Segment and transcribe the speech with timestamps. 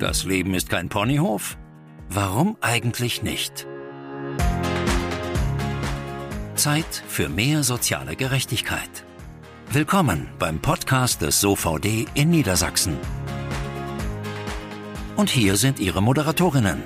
[0.00, 1.58] Das Leben ist kein Ponyhof?
[2.08, 3.66] Warum eigentlich nicht?
[6.54, 9.04] Zeit für mehr soziale Gerechtigkeit.
[9.70, 12.96] Willkommen beim Podcast des SOVD in Niedersachsen.
[15.16, 16.82] Und hier sind Ihre Moderatorinnen.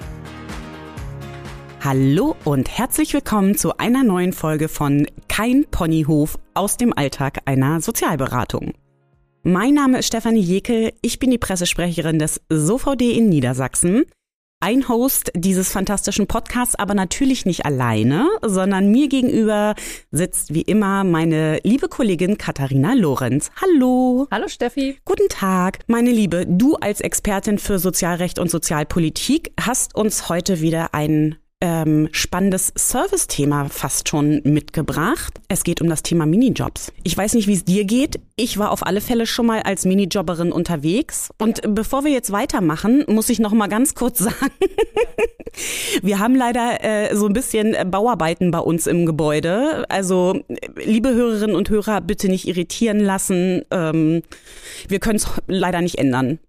[1.85, 7.81] Hallo und herzlich willkommen zu einer neuen Folge von Kein Ponyhof aus dem Alltag einer
[7.81, 8.73] Sozialberatung.
[9.47, 14.07] Mein Name ist Stefanie Jekel, ich bin die Pressesprecherin des SOVD in Niedersachsen.
[14.61, 19.75] Ein Host dieses fantastischen Podcasts, aber natürlich nicht alleine, sondern mir gegenüber
[20.11, 23.51] sitzt wie immer meine liebe Kollegin Katharina Lorenz.
[23.61, 24.27] Hallo.
[24.31, 24.97] Hallo Steffi.
[25.05, 25.81] Guten Tag.
[25.89, 32.11] Meine Liebe, du als Expertin für Sozialrecht und Sozialpolitik hast uns heute wieder ein ähm,
[32.13, 35.41] spannendes Service-Thema fast schon mitgebracht.
[35.49, 36.93] Es geht um das Thema Minijobs.
[37.05, 38.21] Ich weiß nicht, wie es dir geht.
[38.37, 41.31] Ich war auf alle Fälle schon mal als Minijobberin unterwegs.
[41.41, 44.53] Und bevor wir jetzt weitermachen, muss ich noch mal ganz kurz sagen,
[46.03, 49.87] wir haben leider äh, so ein bisschen Bauarbeiten bei uns im Gebäude.
[49.89, 50.39] Also,
[50.77, 53.63] liebe Hörerinnen und Hörer, bitte nicht irritieren lassen.
[53.71, 54.23] Ähm,
[54.87, 56.41] wir können es leider nicht ändern.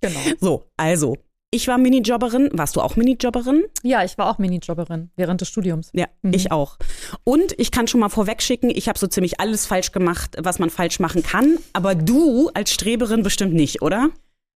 [0.00, 0.20] Genau.
[0.40, 1.18] So, also,
[1.50, 2.50] ich war Minijobberin.
[2.52, 3.64] Warst du auch Minijobberin?
[3.82, 5.90] Ja, ich war auch Minijobberin während des Studiums.
[5.92, 6.32] Ja, mhm.
[6.32, 6.76] ich auch.
[7.24, 10.70] Und ich kann schon mal vorwegschicken, ich habe so ziemlich alles falsch gemacht, was man
[10.70, 11.58] falsch machen kann.
[11.72, 14.10] Aber du als Streberin bestimmt nicht, oder?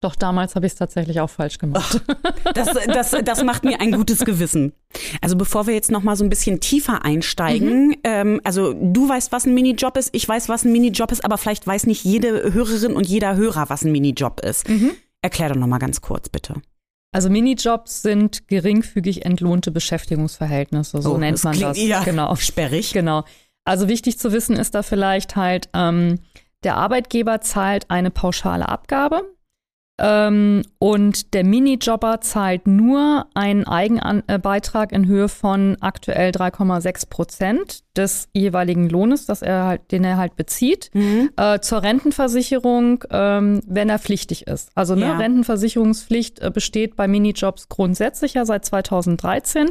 [0.02, 2.00] Doch damals habe ich es tatsächlich auch falsch gemacht.
[2.08, 4.72] Oh, das, das, das macht mir ein gutes Gewissen.
[5.20, 7.96] Also bevor wir jetzt noch mal so ein bisschen tiefer einsteigen, mhm.
[8.04, 11.36] ähm, also du weißt, was ein Minijob ist, ich weiß, was ein Minijob ist, aber
[11.36, 14.68] vielleicht weiß nicht jede Hörerin und jeder Hörer, was ein Minijob ist.
[14.70, 14.92] Mhm.
[15.20, 16.54] Erklär doch noch mal ganz kurz, bitte.
[17.12, 21.76] Also Minijobs sind geringfügig entlohnte Beschäftigungsverhältnisse, so oh, nennt man das.
[21.80, 22.36] Ja, genau.
[22.36, 22.92] Sperrig.
[22.92, 23.24] Genau.
[23.64, 26.20] Also wichtig zu wissen ist da vielleicht halt, ähm,
[26.62, 29.22] der Arbeitgeber zahlt eine pauschale Abgabe
[30.00, 38.28] ähm, und der Minijobber zahlt nur einen Eigenbeitrag in Höhe von aktuell 3,6 Prozent des
[38.32, 41.30] jeweiligen Lohnes, das er halt, den er halt bezieht, mhm.
[41.36, 44.70] äh, zur Rentenversicherung, ähm, wenn er pflichtig ist.
[44.74, 45.16] Also ne, ja.
[45.18, 49.70] Rentenversicherungspflicht äh, besteht bei Minijobs grundsätzlich ja seit 2013.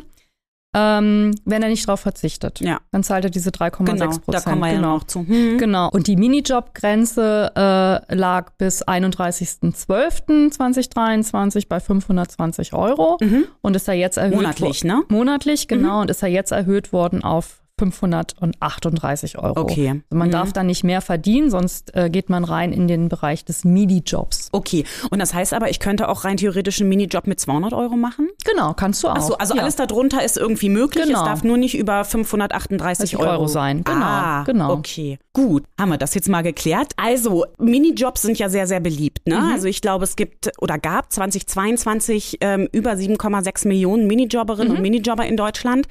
[0.76, 2.60] Ähm, wenn er nicht darauf verzichtet.
[2.60, 2.80] Ja.
[2.92, 4.00] Dann zahlt er diese 3,6 Prozent.
[4.00, 4.88] Genau, da kommen wir genau.
[4.88, 5.28] ja noch zu.
[5.28, 5.58] Hm.
[5.58, 5.90] Genau.
[5.90, 13.46] Und die Minijob-Grenze äh, lag bis 31.12.2023 bei 520 Euro mhm.
[13.62, 15.02] und ist ja jetzt erhöht Monatlich, ne?
[15.10, 15.96] Monatlich, genau.
[15.96, 16.02] Mhm.
[16.02, 19.60] Und ist ja jetzt erhöht worden auf 538 Euro.
[19.62, 19.90] Okay.
[19.90, 20.32] Also man mhm.
[20.32, 24.50] darf da nicht mehr verdienen, sonst äh, geht man rein in den Bereich des Midi-Jobs.
[24.52, 24.84] Okay.
[25.10, 28.30] Und das heißt aber, ich könnte auch rein theoretisch einen Minijob mit 200 Euro machen?
[28.46, 29.16] Genau, kannst du auch.
[29.16, 29.62] Ach so, also ja.
[29.62, 31.06] alles darunter ist irgendwie möglich.
[31.06, 31.20] Genau.
[31.20, 33.30] Es darf nur nicht über 538 Euro.
[33.30, 33.84] Euro sein.
[33.84, 34.74] Genau, ah, genau.
[34.74, 35.20] Okay.
[35.34, 36.94] Gut, haben wir das jetzt mal geklärt.
[36.98, 39.26] Also, Minijobs sind ja sehr, sehr beliebt.
[39.28, 39.38] Ne?
[39.38, 39.54] Mhm.
[39.54, 44.78] Also ich glaube, es gibt oder gab 2022 ähm, über 7,6 Millionen Minijobberinnen mhm.
[44.78, 45.88] und Minijobber in Deutschland.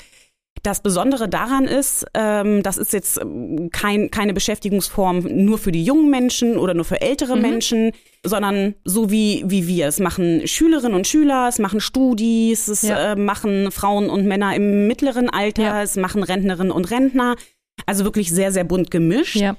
[0.69, 5.83] Das Besondere daran ist, ähm, das ist jetzt ähm, kein, keine Beschäftigungsform nur für die
[5.83, 7.43] jungen Menschen oder nur für ältere mhm.
[7.43, 7.93] Menschen,
[8.23, 9.87] sondern so wie, wie wir.
[9.87, 13.13] Es machen Schülerinnen und Schüler, es machen Studis, es ja.
[13.13, 15.83] äh, machen Frauen und Männer im mittleren Alter, ja.
[15.83, 17.37] es machen Rentnerinnen und Rentner.
[17.87, 19.37] Also wirklich sehr, sehr bunt gemischt.
[19.37, 19.57] Ja.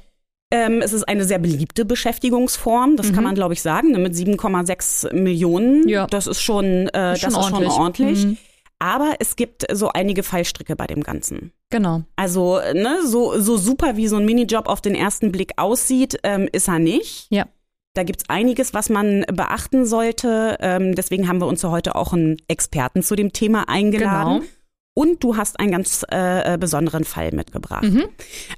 [0.51, 3.15] Ähm, es ist eine sehr beliebte Beschäftigungsform, das mhm.
[3.15, 5.89] kann man, glaube ich, sagen, ne, mit 7,6 Millionen.
[5.89, 6.05] Ja.
[6.05, 7.71] Das ist schon, äh, ist schon das ist ordentlich.
[7.73, 8.25] schon ordentlich.
[8.25, 8.37] Mhm.
[8.79, 11.51] Aber es gibt so einige Fallstricke bei dem Ganzen.
[11.69, 12.03] Genau.
[12.15, 16.47] Also, ne, so, so super wie so ein Minijob auf den ersten Blick aussieht, ähm,
[16.51, 17.27] ist er nicht.
[17.29, 17.45] Ja.
[17.93, 20.57] Da gibt's einiges, was man beachten sollte.
[20.61, 24.39] Ähm, deswegen haben wir uns heute auch einen Experten zu dem Thema eingeladen.
[24.39, 24.49] Genau.
[24.93, 27.83] Und du hast einen ganz äh, besonderen Fall mitgebracht.
[27.83, 28.05] Mhm.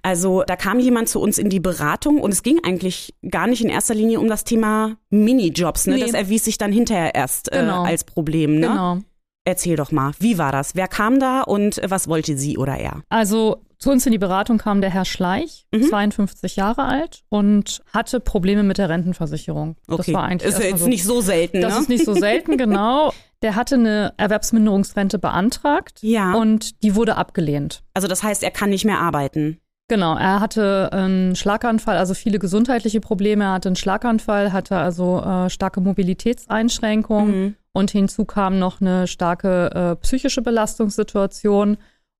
[0.02, 3.64] Also da kam jemand zu uns in die Beratung und es ging eigentlich gar nicht
[3.64, 5.88] in erster Linie um das Thema Minijobs.
[5.88, 5.96] Ne?
[5.96, 6.02] Nee.
[6.02, 7.84] Das erwies sich dann hinterher erst äh, genau.
[7.84, 8.56] als Problem.
[8.56, 8.68] Ne?
[8.68, 8.98] Genau.
[9.44, 10.76] Erzähl doch mal, wie war das?
[10.76, 13.02] Wer kam da und was wollte sie oder er?
[13.10, 15.84] Also zu uns in die Beratung kam der Herr Schleich, mhm.
[15.84, 19.76] 52 Jahre alt und hatte Probleme mit der Rentenversicherung.
[19.88, 19.98] Okay.
[19.98, 21.62] Das war eigentlich ist jetzt so, nicht so selten.
[21.62, 21.80] Das ne?
[21.82, 23.12] ist nicht so selten, genau.
[23.42, 26.34] Der hatte eine Erwerbsminderungsrente beantragt ja.
[26.34, 27.82] und die wurde abgelehnt.
[27.96, 29.60] Also das heißt, er kann nicht mehr arbeiten.
[29.88, 33.46] Genau, er hatte einen Schlaganfall, also viele gesundheitliche Probleme.
[33.46, 37.42] Er hatte einen Schlaganfall, hatte also äh, starke Mobilitätseinschränkungen.
[37.42, 37.56] Mhm.
[37.74, 41.78] Und hinzu kam noch eine starke äh, psychische Belastungssituation.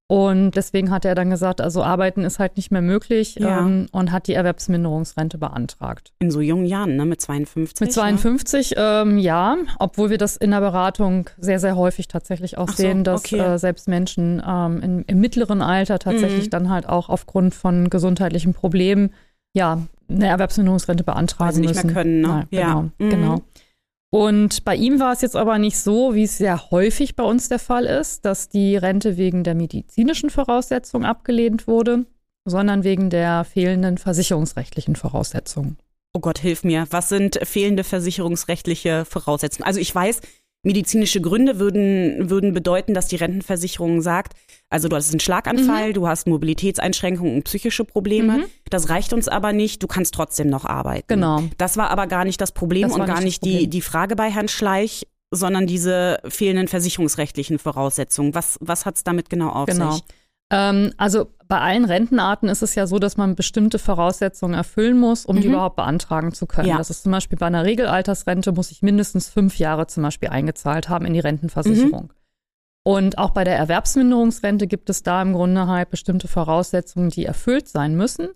[0.08, 3.60] Und deswegen hat er dann gesagt, also arbeiten ist halt nicht mehr möglich ja.
[3.60, 6.12] ähm, und hat die Erwerbsminderungsrente beantragt.
[6.20, 7.06] In so jungen Jahren, ne?
[7.06, 7.80] Mit 52?
[7.80, 12.58] Mit 52, ja, ähm, ja obwohl wir das in der Beratung sehr, sehr häufig tatsächlich
[12.58, 13.38] auch Ach sehen, so, okay.
[13.38, 16.50] dass äh, selbst Menschen ähm, in, im mittleren Alter tatsächlich mhm.
[16.50, 19.14] dann halt auch aufgrund von gesundheitlichen Problemen
[19.54, 21.74] ja eine Erwerbsminderungsrente beantragen Weil sie müssen.
[21.74, 22.48] nicht mehr können, ne?
[22.52, 23.10] Ja, genau, mhm.
[23.10, 23.42] genau.
[24.14, 27.48] Und bei ihm war es jetzt aber nicht so, wie es sehr häufig bei uns
[27.48, 32.06] der Fall ist, dass die Rente wegen der medizinischen Voraussetzungen abgelehnt wurde,
[32.44, 35.78] sondern wegen der fehlenden versicherungsrechtlichen Voraussetzungen.
[36.14, 36.88] Oh Gott, hilf mir.
[36.90, 39.66] Was sind fehlende versicherungsrechtliche Voraussetzungen?
[39.66, 40.20] Also ich weiß,
[40.64, 44.34] medizinische Gründe würden, würden bedeuten, dass die Rentenversicherung sagt,
[44.70, 45.94] also du hast einen Schlaganfall, mhm.
[45.94, 48.40] du hast Mobilitätseinschränkungen und psychische Probleme.
[48.40, 48.44] Mhm.
[48.70, 51.08] Das reicht uns aber nicht, du kannst trotzdem noch arbeiten.
[51.08, 51.44] Genau.
[51.58, 54.30] Das war aber gar nicht das Problem das und gar nicht, die, die Frage bei
[54.30, 58.36] Herrn Schleich, sondern diese fehlenden versicherungsrechtlichen Voraussetzungen.
[58.36, 59.94] Was, was hat es damit genau auf genau.
[59.94, 60.04] sich?
[60.52, 65.26] Ähm, also bei allen Rentenarten ist es ja so, dass man bestimmte Voraussetzungen erfüllen muss,
[65.26, 65.42] um mhm.
[65.42, 66.68] die überhaupt beantragen zu können.
[66.68, 66.78] Ja.
[66.78, 70.90] Das ist zum Beispiel bei einer Regelaltersrente muss ich mindestens fünf Jahre zum Beispiel eingezahlt
[70.90, 72.04] haben in die Rentenversicherung.
[72.04, 72.10] Mhm.
[72.84, 77.68] Und auch bei der Erwerbsminderungsrente gibt es da im Grunde halt bestimmte Voraussetzungen, die erfüllt
[77.68, 78.30] sein müssen.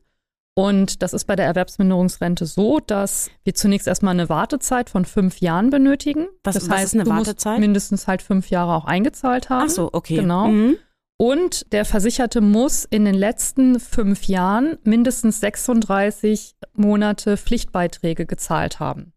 [0.54, 5.42] Und das ist bei der Erwerbsminderungsrente so, dass wir zunächst erstmal eine Wartezeit von fünf
[5.42, 6.28] Jahren benötigen.
[6.46, 7.60] Was, das was heißt, ist eine Wartezeit?
[7.60, 9.66] mindestens halt fünf Jahre auch eingezahlt haben.
[9.66, 10.18] Ach so, okay.
[10.18, 10.48] Genau.
[10.48, 10.78] Mhm.
[11.18, 19.14] Und der Versicherte muss in den letzten fünf Jahren mindestens 36 Monate Pflichtbeiträge gezahlt haben.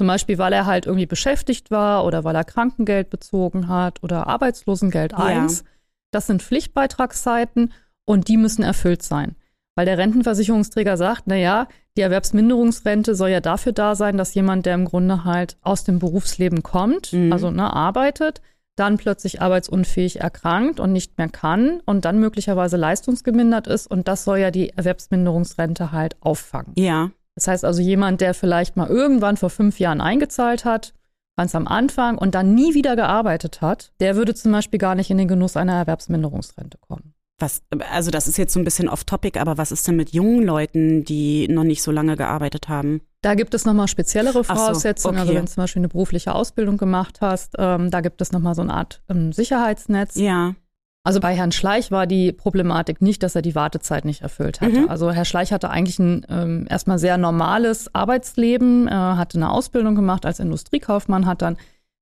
[0.00, 4.26] Zum Beispiel, weil er halt irgendwie beschäftigt war oder weil er Krankengeld bezogen hat oder
[4.26, 5.60] Arbeitslosengeld 1.
[5.60, 5.66] Ja.
[6.10, 7.72] Das sind Pflichtbeitragszeiten
[8.06, 9.36] und die müssen erfüllt sein.
[9.76, 14.66] Weil der Rentenversicherungsträger sagt, na ja, die Erwerbsminderungsrente soll ja dafür da sein, dass jemand,
[14.66, 17.32] der im Grunde halt aus dem Berufsleben kommt, mhm.
[17.32, 18.40] also ne, arbeitet,
[18.80, 23.86] dann plötzlich arbeitsunfähig erkrankt und nicht mehr kann und dann möglicherweise leistungsgemindert ist.
[23.86, 26.72] Und das soll ja die Erwerbsminderungsrente halt auffangen.
[26.76, 27.10] Ja.
[27.34, 30.94] Das heißt also, jemand, der vielleicht mal irgendwann vor fünf Jahren eingezahlt hat,
[31.36, 35.10] ganz am Anfang und dann nie wieder gearbeitet hat, der würde zum Beispiel gar nicht
[35.10, 37.14] in den Genuss einer Erwerbsminderungsrente kommen.
[37.38, 40.42] Was, also das ist jetzt so ein bisschen off-topic, aber was ist denn mit jungen
[40.42, 43.00] Leuten, die noch nicht so lange gearbeitet haben?
[43.22, 45.16] Da gibt es nochmal speziellere Voraussetzungen.
[45.16, 45.28] So, okay.
[45.28, 48.54] Also wenn du zum Beispiel eine berufliche Ausbildung gemacht hast, ähm, da gibt es nochmal
[48.54, 50.16] so eine Art ähm, Sicherheitsnetz.
[50.16, 50.54] Ja.
[51.02, 54.80] Also bei Herrn Schleich war die Problematik nicht, dass er die Wartezeit nicht erfüllt hatte.
[54.80, 54.88] Mhm.
[54.90, 59.94] Also Herr Schleich hatte eigentlich ein ähm, erstmal sehr normales Arbeitsleben, äh, hatte eine Ausbildung
[59.94, 61.56] gemacht als Industriekaufmann, hat dann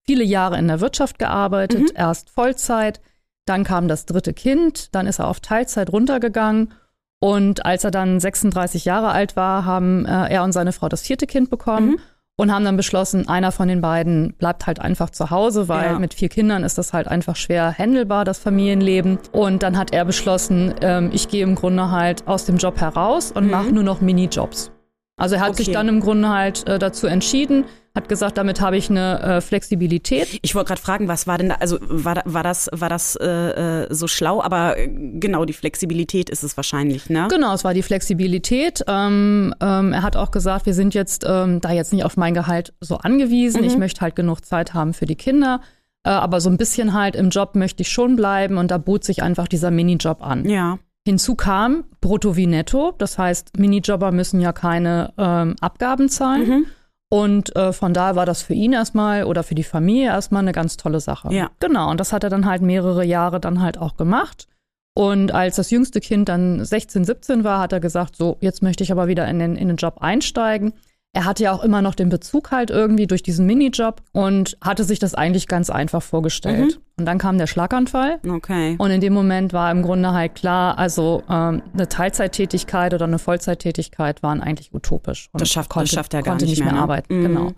[0.05, 1.93] viele Jahre in der Wirtschaft gearbeitet, mhm.
[1.95, 3.01] erst Vollzeit,
[3.45, 6.73] dann kam das dritte Kind, dann ist er auf Teilzeit runtergegangen
[7.21, 11.03] und als er dann 36 Jahre alt war, haben äh, er und seine Frau das
[11.03, 11.91] vierte Kind bekommen.
[11.91, 11.99] Mhm.
[12.41, 15.99] Und haben dann beschlossen, einer von den beiden bleibt halt einfach zu Hause, weil ja.
[15.99, 19.19] mit vier Kindern ist das halt einfach schwer handelbar, das Familienleben.
[19.33, 23.33] Und dann hat er beschlossen, ähm, ich gehe im Grunde halt aus dem Job heraus
[23.33, 23.51] und mhm.
[23.51, 24.71] mache nur noch Minijobs.
[25.19, 25.65] Also er hat okay.
[25.65, 29.41] sich dann im Grunde halt äh, dazu entschieden, hat gesagt, damit habe ich eine äh,
[29.41, 30.39] Flexibilität.
[30.43, 33.27] Ich wollte gerade fragen, was war denn da, also war, war das, war das äh,
[33.27, 37.27] äh, so schlau, aber äh, genau die Flexibilität ist es wahrscheinlich, ne?
[37.29, 38.85] Genau, es war die Flexibilität.
[38.87, 42.35] Ähm, ähm, er hat auch gesagt, wir sind jetzt ähm, da jetzt nicht auf mein
[42.35, 43.63] Gehalt so angewiesen.
[43.63, 43.67] Mhm.
[43.67, 45.61] Ich möchte halt genug Zeit haben für die Kinder.
[46.05, 49.03] Äh, aber so ein bisschen halt im Job möchte ich schon bleiben und da bot
[49.03, 50.49] sich einfach dieser Minijob an.
[50.49, 50.79] Ja.
[51.09, 52.93] Hinzu kam brutto wie netto.
[52.99, 56.47] Das heißt, Minijobber müssen ja keine ähm, Abgaben zahlen.
[56.47, 56.67] Mhm.
[57.09, 60.53] Und äh, von daher war das für ihn erstmal oder für die Familie erstmal eine
[60.53, 61.33] ganz tolle Sache.
[61.33, 61.49] Ja.
[61.61, 61.91] Genau.
[61.91, 64.49] Und das hat er dann halt mehrere Jahre dann halt auch gemacht.
[64.95, 68.85] Und als das jüngste Kind dann 16, 17 war, hat er gesagt, so, jetzt möchte
[68.85, 70.75] ich aber wieder in den, in den Job einsteigen.
[71.15, 74.85] Er hatte ja auch immer noch den Bezug halt irgendwie durch diesen Minijob und hatte
[74.85, 76.77] sich das eigentlich ganz einfach vorgestellt.
[76.77, 76.83] Mhm.
[76.99, 78.21] Und dann kam der Schlaganfall.
[78.29, 78.77] Okay.
[78.79, 83.19] Und in dem Moment war im Grunde halt klar, also ähm, eine Teilzeittätigkeit oder eine
[83.19, 85.29] Vollzeittätigkeit waren eigentlich utopisch.
[85.33, 86.83] Und das schafft, konnte, das schafft er gar konnte nicht mehr, mehr ne?
[86.83, 87.19] arbeiten.
[87.19, 87.23] Mhm.
[87.23, 87.53] Genau.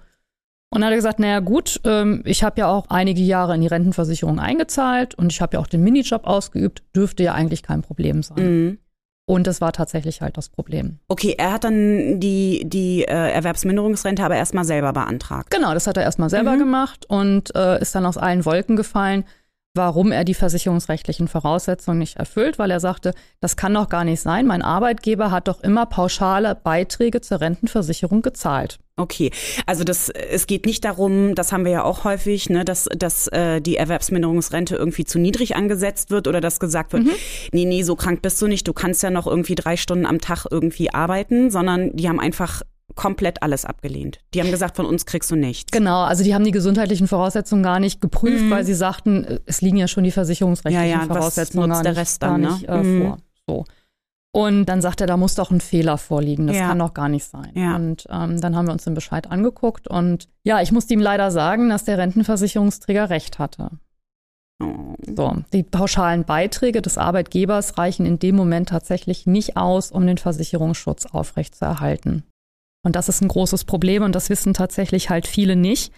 [0.73, 3.61] Und dann hat er gesagt, naja gut, ähm, ich habe ja auch einige Jahre in
[3.61, 7.83] die Rentenversicherung eingezahlt und ich habe ja auch den Minijob ausgeübt, dürfte ja eigentlich kein
[7.83, 8.38] Problem sein.
[8.38, 8.78] Mhm.
[9.30, 10.99] Und das war tatsächlich halt das Problem.
[11.06, 15.52] Okay, er hat dann die, die äh, Erwerbsminderungsrente aber erstmal selber beantragt.
[15.52, 16.58] Genau, das hat er erstmal selber mhm.
[16.58, 19.22] gemacht und äh, ist dann aus allen Wolken gefallen,
[19.74, 24.20] warum er die versicherungsrechtlichen Voraussetzungen nicht erfüllt, weil er sagte, das kann doch gar nicht
[24.20, 24.46] sein.
[24.46, 28.78] Mein Arbeitgeber hat doch immer pauschale Beiträge zur Rentenversicherung gezahlt.
[28.96, 29.30] Okay,
[29.64, 33.28] also das, es geht nicht darum, das haben wir ja auch häufig, ne, dass, dass
[33.28, 37.12] äh, die Erwerbsminderungsrente irgendwie zu niedrig angesetzt wird oder dass gesagt wird, mhm.
[37.52, 40.20] nee, nee, so krank bist du nicht, du kannst ja noch irgendwie drei Stunden am
[40.20, 42.62] Tag irgendwie arbeiten, sondern die haben einfach
[43.00, 44.19] komplett alles abgelehnt.
[44.35, 45.73] Die haben gesagt, von uns kriegst du nichts.
[45.73, 48.50] Genau, also die haben die gesundheitlichen Voraussetzungen gar nicht geprüft, mhm.
[48.50, 51.99] weil sie sagten, es liegen ja schon die versicherungsrechtlichen ja, ja, Voraussetzungen gar, der nicht,
[51.99, 53.02] Rest dann, gar nicht äh, mhm.
[53.02, 53.19] vor.
[53.47, 53.64] So.
[54.33, 56.47] Und dann sagt er, da muss doch ein Fehler vorliegen.
[56.47, 56.69] Das ja.
[56.69, 57.52] kann doch gar nicht sein.
[57.54, 57.75] Ja.
[57.75, 59.88] Und ähm, dann haben wir uns den Bescheid angeguckt.
[59.88, 63.71] Und ja, ich musste ihm leider sagen, dass der Rentenversicherungsträger recht hatte.
[64.62, 64.95] Oh.
[65.16, 70.19] So, die pauschalen Beiträge des Arbeitgebers reichen in dem Moment tatsächlich nicht aus, um den
[70.19, 72.25] Versicherungsschutz aufrechtzuerhalten.
[72.82, 75.92] Und das ist ein großes Problem und das wissen tatsächlich halt viele nicht.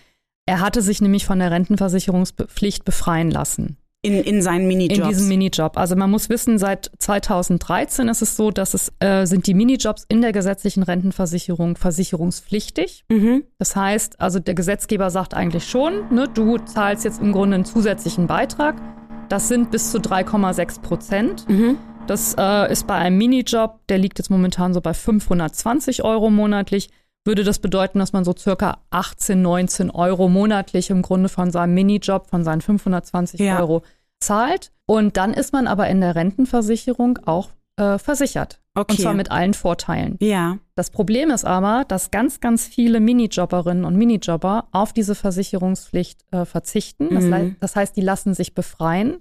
[0.46, 3.76] Er hatte sich nämlich von der Rentenversicherungspflicht befreien lassen.
[4.04, 4.98] In, in seinen Minijobs.
[4.98, 5.78] In diesem Minijob.
[5.78, 10.04] Also man muss wissen, seit 2013 ist es so, dass es äh, sind die Minijobs
[10.08, 13.04] in der gesetzlichen Rentenversicherung versicherungspflichtig.
[13.08, 13.44] Mhm.
[13.60, 17.64] Das heißt, also der Gesetzgeber sagt eigentlich schon, ne, du zahlst jetzt im Grunde einen
[17.64, 18.74] zusätzlichen Beitrag.
[19.28, 21.48] Das sind bis zu 3,6 Prozent.
[21.48, 21.78] Mhm.
[22.06, 26.90] Das äh, ist bei einem Minijob, der liegt jetzt momentan so bei 520 Euro monatlich,
[27.24, 31.74] würde das bedeuten, dass man so circa 18, 19 Euro monatlich im Grunde von seinem
[31.74, 33.60] Minijob, von seinen 520 Ja.
[33.60, 33.82] Euro
[34.20, 34.72] zahlt.
[34.86, 38.60] Und dann ist man aber in der Rentenversicherung auch äh, versichert.
[38.74, 38.92] Okay.
[38.94, 40.16] Und zwar mit allen Vorteilen.
[40.20, 40.58] Ja.
[40.74, 46.44] Das Problem ist aber, dass ganz, ganz viele Minijobberinnen und Minijobber auf diese Versicherungspflicht äh,
[46.44, 47.08] verzichten.
[47.14, 47.56] Das, Mhm.
[47.60, 49.18] das heißt, die lassen sich befreien.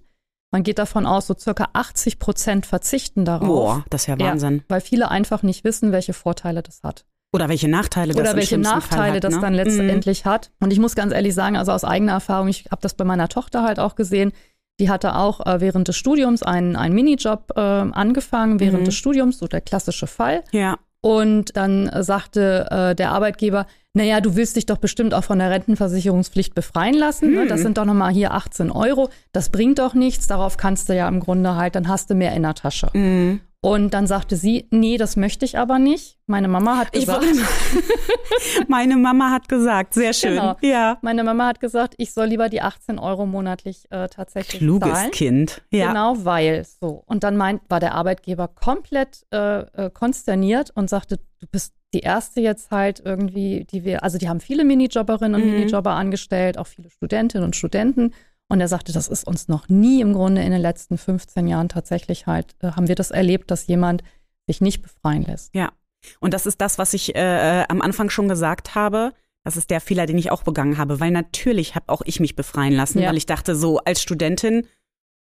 [0.51, 3.47] Man geht davon aus, so circa 80 Prozent verzichten darauf.
[3.47, 4.63] Boah, das ist ja Wahnsinn.
[4.67, 7.05] weil viele einfach nicht wissen, welche Vorteile das hat.
[7.33, 9.39] Oder welche Nachteile das Oder welche Nachteile hat, das ne?
[9.39, 10.51] dann letztendlich hat.
[10.59, 13.29] Und ich muss ganz ehrlich sagen, also aus eigener Erfahrung, ich habe das bei meiner
[13.29, 14.33] Tochter halt auch gesehen,
[14.81, 18.85] die hatte auch äh, während des Studiums einen, einen Minijob äh, angefangen, während Mhm.
[18.85, 20.43] des Studiums, so der klassische Fall.
[20.51, 20.59] Mhm.
[20.59, 20.77] Ja.
[21.01, 25.39] Und dann äh, sagte äh, der Arbeitgeber, naja, du willst dich doch bestimmt auch von
[25.39, 27.31] der Rentenversicherungspflicht befreien lassen.
[27.31, 27.41] Ne?
[27.41, 27.47] Hm.
[27.49, 29.09] Das sind doch nochmal hier 18 Euro.
[29.33, 30.27] Das bringt doch nichts.
[30.27, 32.89] Darauf kannst du ja im Grunde halt, dann hast du mehr in der Tasche.
[32.93, 33.41] Mhm.
[33.63, 36.17] Und dann sagte sie, nee, das möchte ich aber nicht.
[36.25, 37.23] Meine Mama hat gesagt,
[38.67, 40.31] Meine Mama hat gesagt, sehr schön.
[40.31, 40.55] Genau.
[40.61, 40.97] Ja.
[41.03, 45.11] meine Mama hat gesagt, ich soll lieber die 18 Euro monatlich äh, tatsächlich Kluges zahlen.
[45.11, 45.61] Kind.
[45.69, 45.89] Ja.
[45.89, 47.03] Genau, weil so.
[47.05, 51.99] Und dann meint, war der Arbeitgeber komplett äh, äh, konsterniert und sagte, du bist die
[51.99, 55.53] erste jetzt halt irgendwie, die wir, also die haben viele Minijobberinnen und Mhm.
[55.53, 58.13] Minijobber angestellt, auch viele Studentinnen und Studenten.
[58.51, 61.69] Und er sagte, das ist uns noch nie im Grunde in den letzten 15 Jahren
[61.69, 64.03] tatsächlich halt, äh, haben wir das erlebt, dass jemand
[64.45, 65.55] sich nicht befreien lässt.
[65.55, 65.71] Ja.
[66.19, 69.13] Und das ist das, was ich äh, am Anfang schon gesagt habe.
[69.45, 72.35] Das ist der Fehler, den ich auch begangen habe, weil natürlich habe auch ich mich
[72.35, 73.07] befreien lassen, Ja.
[73.09, 74.67] weil ich dachte, so als Studentin,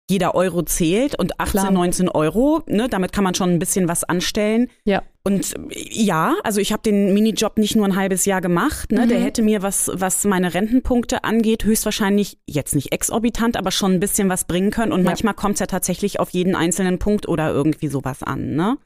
[0.09, 1.71] jeder Euro zählt und 18, Klar.
[1.71, 4.67] 19 Euro, ne, damit kann man schon ein bisschen was anstellen.
[4.85, 5.03] Ja.
[5.25, 8.93] Und ja, also ich habe den Minijob nicht nur ein halbes Jahr gemacht.
[8.93, 9.01] Ne?
[9.03, 9.09] Mhm.
[9.09, 13.99] Der hätte mir, was, was meine Rentenpunkte angeht, höchstwahrscheinlich jetzt nicht exorbitant, aber schon ein
[13.99, 14.93] bisschen was bringen können.
[14.93, 15.07] Und Ja.
[15.09, 18.55] manchmal kommt es ja tatsächlich auf jeden einzelnen Punkt oder irgendwie sowas an.
[18.55, 18.77] Ne?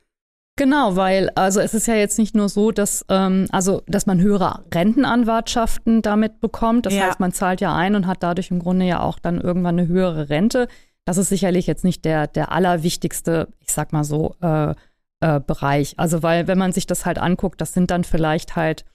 [0.57, 4.19] Genau, weil also es ist ja jetzt nicht nur so, dass ähm, also dass man
[4.19, 6.85] höhere Rentenanwartschaften damit bekommt.
[6.85, 7.07] Das Ja.
[7.07, 9.87] heißt, man zahlt ja ein und hat dadurch im Grunde ja auch dann irgendwann eine
[9.87, 10.67] höhere Rente.
[11.11, 14.73] Das ist sicherlich jetzt nicht der der allerwichtigste, ich sag mal so äh,
[15.19, 15.93] äh, Bereich.
[15.97, 18.85] Also weil wenn man sich das halt anguckt, das sind dann vielleicht halt,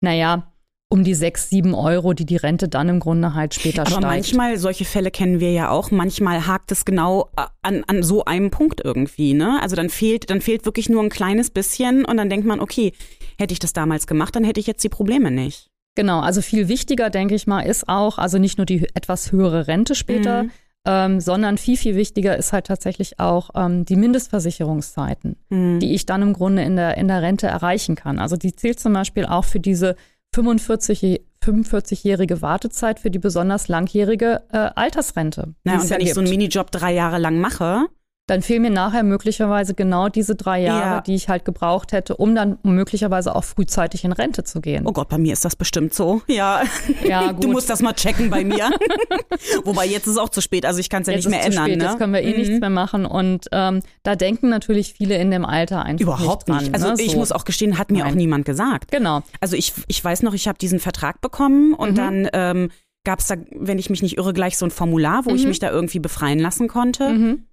[0.00, 0.52] naja,
[0.88, 4.06] um die sechs, sieben Euro, die die Rente dann im Grunde halt später Aber steigt.
[4.06, 8.24] manchmal, solche Fälle kennen wir ja auch, manchmal hakt es genau äh, an, an so
[8.24, 9.58] einem Punkt irgendwie, ne?
[9.60, 12.92] Also dann fehlt, dann fehlt wirklich nur ein kleines bisschen und dann denkt man, okay,
[13.36, 15.66] hätte ich das damals gemacht, dann hätte ich jetzt die Probleme nicht.
[15.96, 19.66] Genau, also viel wichtiger, denke ich mal, ist auch, also nicht nur die etwas höhere
[19.66, 20.50] Rente später, Mhm.
[20.86, 25.80] Ähm, sondern viel, viel wichtiger ist halt tatsächlich auch ähm, die Mindestversicherungszeiten, Mhm.
[25.80, 28.18] die ich dann im Grunde in der, in der Rente erreichen kann.
[28.18, 29.96] Also die zählt zum Beispiel auch für diese
[30.34, 35.48] 45 je- 45-jährige Wartezeit für die besonders langjährige äh, Altersrente.
[35.48, 36.30] die Na, es und ja wenn ich so einen.
[36.30, 37.84] Minijob drei Jahre lang mache,
[38.26, 41.00] dann fehlen mir nachher möglicherweise genau diese drei Jahre, Ja.
[41.02, 44.86] die ich halt gebraucht hätte, um dann möglicherweise auch frühzeitig in Rente zu gehen.
[44.86, 46.22] oh Gott, bei mir ist das bestimmt so.
[46.26, 46.62] Ja,
[47.06, 47.52] Ja, du gut.
[47.52, 48.70] musst das mal checken bei mir.
[49.64, 51.40] Wobei jetzt ist es auch zu spät, also ich kann es ja Jetzt nicht mehr
[51.40, 51.66] ist zu ändern.
[51.66, 51.84] spät, ne?
[51.84, 52.38] jetzt können wir eh Mhm.
[52.38, 53.04] nichts mehr machen.
[53.06, 56.60] Und ähm, da denken natürlich viele in dem Alter einfach Überhaupt nicht.
[56.62, 56.72] nicht.
[56.72, 57.02] Dran, Also ne?
[57.06, 57.18] ich so.
[57.18, 58.16] muss auch gestehen, hat mir auch Nein.
[58.16, 58.90] niemand gesagt.
[58.90, 59.22] Genau.
[59.40, 61.94] Also ich, ich weiß noch, ich habe diesen Vertrag bekommen und Mhm.
[61.94, 62.70] dann ähm,
[63.04, 65.48] gab es da, wenn ich mich nicht irre, gleich so ein Formular, wo ich Mhm.
[65.48, 67.10] mich da irgendwie befreien lassen konnte.
[67.10, 67.46] Mhm.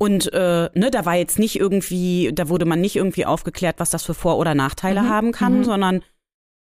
[0.00, 3.90] Und äh, ne, da war jetzt nicht irgendwie, da wurde man nicht irgendwie aufgeklärt, was
[3.90, 5.08] das für Vor- oder Nachteile Mhm.
[5.08, 5.64] haben kann, Mhm.
[5.64, 6.02] sondern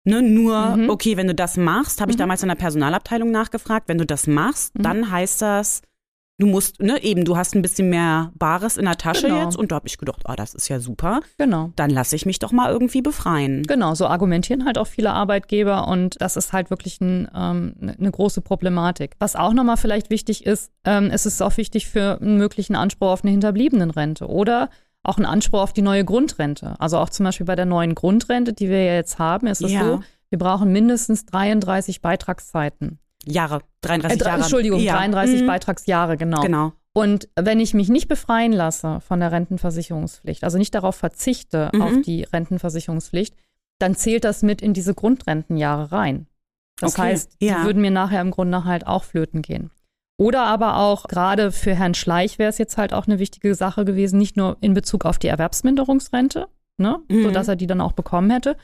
[0.04, 0.90] ne, nur, Mhm.
[0.90, 2.20] okay, wenn du das machst, habe ich Mhm.
[2.20, 4.82] damals in der Personalabteilung nachgefragt, wenn du das machst, Mhm.
[4.82, 5.82] dann heißt das,
[6.40, 9.44] du musst, ne, eben, du hast ein bisschen mehr Bares in der Tasche Genau.
[9.44, 11.70] jetzt und da habe ich gedacht, ah, das ist ja super, Genau.
[11.76, 13.62] dann lasse ich mich doch mal irgendwie befreien.
[13.62, 18.11] Genau, so argumentieren halt auch viele Arbeitgeber und das ist halt wirklich ein, ähm, eine
[18.11, 19.14] große Problematik.
[19.20, 23.09] Was auch nochmal vielleicht wichtig ist, ähm, es ist auch wichtig für einen möglichen Anspruch
[23.11, 24.70] auf eine Hinterbliebenenrente oder
[25.02, 26.75] auch einen Anspruch auf die neue Grundrente.
[26.78, 29.73] Also auch zum Beispiel bei der neuen Grundrente, die wir ja jetzt haben, ist es
[29.73, 29.80] Ja.
[29.80, 32.99] so, wir brauchen mindestens 33 Beitragszeiten.
[33.26, 34.40] Jahre, 33 Äh, Jahre.
[34.42, 34.94] Entschuldigung, Ja.
[34.96, 35.46] 33 Mhm.
[35.46, 36.40] Beitragsjahre, genau.
[36.42, 36.72] Genau.
[36.92, 41.82] Und wenn ich mich nicht befreien lasse von der Rentenversicherungspflicht, also nicht darauf verzichte Mhm.
[41.82, 43.36] auf die Rentenversicherungspflicht,
[43.78, 46.26] dann zählt das mit in diese Grundrentenjahre rein.
[46.80, 47.60] Das Okay, heißt, ja.
[47.60, 49.70] die würden mir nachher im Grunde halt auch flöten gehen.
[50.18, 53.84] Oder aber auch gerade für Herrn Schleich wäre es jetzt halt auch eine wichtige Sache
[53.84, 56.48] gewesen, nicht nur in Bezug auf die Erwerbsminderungsrente,
[56.78, 57.22] ne, Mhm.
[57.24, 58.56] sodass er die dann auch bekommen hätte,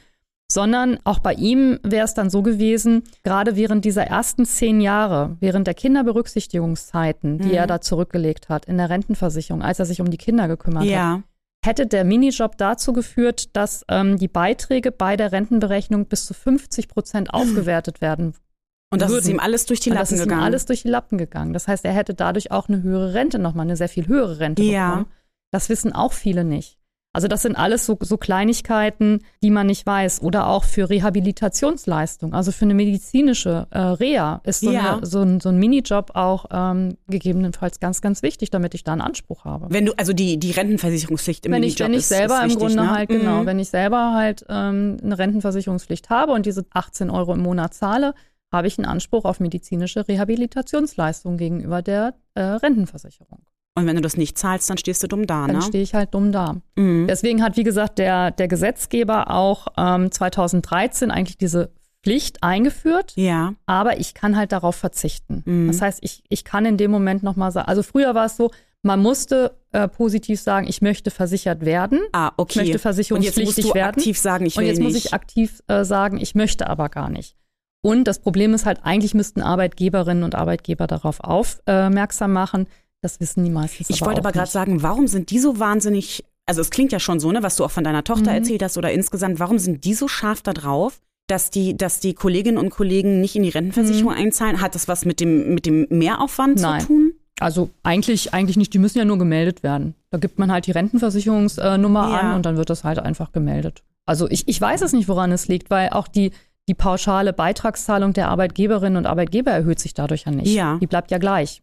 [0.50, 5.36] sondern auch bei ihm wäre es dann so gewesen, gerade während dieser ersten zehn Jahre,
[5.40, 7.54] während der Kinderberücksichtigungszeiten, die Mhm.
[7.54, 10.88] er da zurückgelegt hat in der Rentenversicherung, als er sich um die Kinder gekümmert hat,
[10.90, 11.22] Ja.
[11.64, 16.88] hätte der Minijob dazu geführt, dass ähm, die Beiträge bei der Rentenberechnung bis zu 50
[16.88, 18.34] Prozent aufgewertet werden.
[18.92, 19.30] Und das ist würden.
[19.32, 20.44] ihm alles durch die Und das Lappen ist ihm gegangen.
[20.44, 21.52] alles durch die Lappen gegangen.
[21.52, 24.62] Das heißt, er hätte dadurch auch eine höhere Rente, nochmal eine sehr viel höhere Rente
[24.62, 24.90] Ja.
[24.90, 25.06] bekommen.
[25.50, 26.78] Das wissen auch viele nicht.
[27.16, 30.20] Also das sind alles so, so Kleinigkeiten, die man nicht weiß.
[30.22, 34.96] Oder auch für Rehabilitationsleistung, also für eine medizinische äh, Reha ist so, Ja.
[34.98, 38.92] eine, so, ein, so ein Minijob auch ähm, gegebenenfalls ganz, ganz wichtig, damit ich da
[38.92, 39.68] einen Anspruch habe.
[39.70, 42.42] Wenn du, also die, die Rentenversicherungspflicht im wenn ich, Minijob wenn ich ist, selber ist
[42.42, 42.90] im wichtig, Grunde ne?
[42.90, 43.46] halt, genau, Mhm.
[43.46, 48.12] wenn ich selber halt ähm, eine Rentenversicherungspflicht habe und diese 18 Euro im Monat zahle,
[48.52, 53.40] habe ich einen Anspruch auf medizinische Rehabilitationsleistung gegenüber der äh, Rentenversicherung.
[53.76, 55.62] Und wenn du das nicht zahlst, dann stehst du dumm da, Dann ne?
[55.62, 56.56] stehe ich halt dumm da.
[56.76, 57.06] Mhm.
[57.08, 61.70] Deswegen hat, wie gesagt, der, der Gesetzgeber auch ähm, 2013 eigentlich diese
[62.02, 63.54] Pflicht eingeführt, Ja.
[63.66, 65.42] aber ich kann halt darauf verzichten.
[65.44, 65.66] Mhm.
[65.68, 68.50] Das heißt, ich, ich kann in dem Moment nochmal sagen, also früher war es so,
[68.82, 72.00] man musste äh, positiv sagen, ich möchte versichert werden.
[72.12, 72.50] Ah, okay.
[72.50, 73.96] Ich möchte Und jetzt versicherungspflichtig musst du werden.
[73.98, 74.86] aktiv sagen, ich und will jetzt nicht.
[74.94, 77.34] muss ich aktiv äh, sagen, ich möchte aber gar nicht.
[77.82, 82.68] Und das Problem ist halt, eigentlich müssten Arbeitgeberinnen und Arbeitgeber darauf aufmerksam machen.
[83.06, 86.24] Das wissen die meistens Ich aber wollte aber gerade sagen, warum sind die so wahnsinnig,
[86.44, 88.38] also es klingt ja schon so, ne, was du auch von deiner Tochter Mhm.
[88.38, 92.14] erzählt hast oder insgesamt, warum sind die so scharf da drauf, dass die, dass die
[92.14, 94.60] Kolleginnen und Kollegen nicht in die Rentenversicherung einzahlen?
[94.60, 96.62] Hat das was mit dem, mit dem Mehraufwand Mhm.
[96.62, 96.80] Nein.
[96.80, 97.12] zu tun?
[97.38, 99.94] Also eigentlich, eigentlich nicht, die müssen ja nur gemeldet werden.
[100.10, 102.20] Da gibt man halt die Rentenversicherungsnummer Ja.
[102.20, 103.82] an und dann wird das halt einfach gemeldet.
[104.06, 106.30] Also ich, ich weiß es nicht, woran es liegt, weil auch die,
[106.68, 110.52] die pauschale Beitragszahlung der Arbeitgeberinnen und Arbeitgeber erhöht sich dadurch ja nicht.
[110.54, 110.78] Ja.
[110.80, 111.62] Die bleibt ja gleich.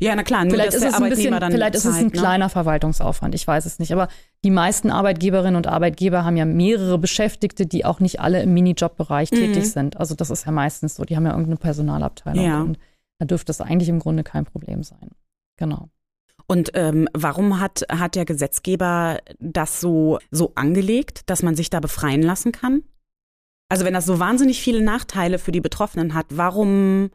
[0.00, 2.10] Ja, na klar, nur Vielleicht ist es ein bisschen, vielleicht ist es ein ne?
[2.10, 3.92] kleiner Verwaltungsaufwand, ich weiß es nicht.
[3.92, 4.08] Aber
[4.44, 9.30] die meisten Arbeitgeberinnen und Arbeitgeber haben ja mehrere Beschäftigte, die auch nicht alle im Minijobbereich
[9.32, 9.36] Mhm.
[9.36, 9.96] tätig sind.
[9.96, 11.04] Also das ist ja meistens so.
[11.04, 12.44] Die haben ja irgendeine Personalabteilung.
[12.44, 12.60] Ja.
[12.60, 12.78] Und
[13.18, 15.10] da dürfte es eigentlich im Grunde kein Problem sein.
[15.56, 15.88] Genau.
[16.46, 21.80] Und ähm, warum hat, hat der Gesetzgeber das so, so angelegt, dass man sich da
[21.80, 22.82] befreien lassen kann?
[23.70, 27.10] Also wenn das so wahnsinnig viele Nachteile für die Betroffenen hat, warum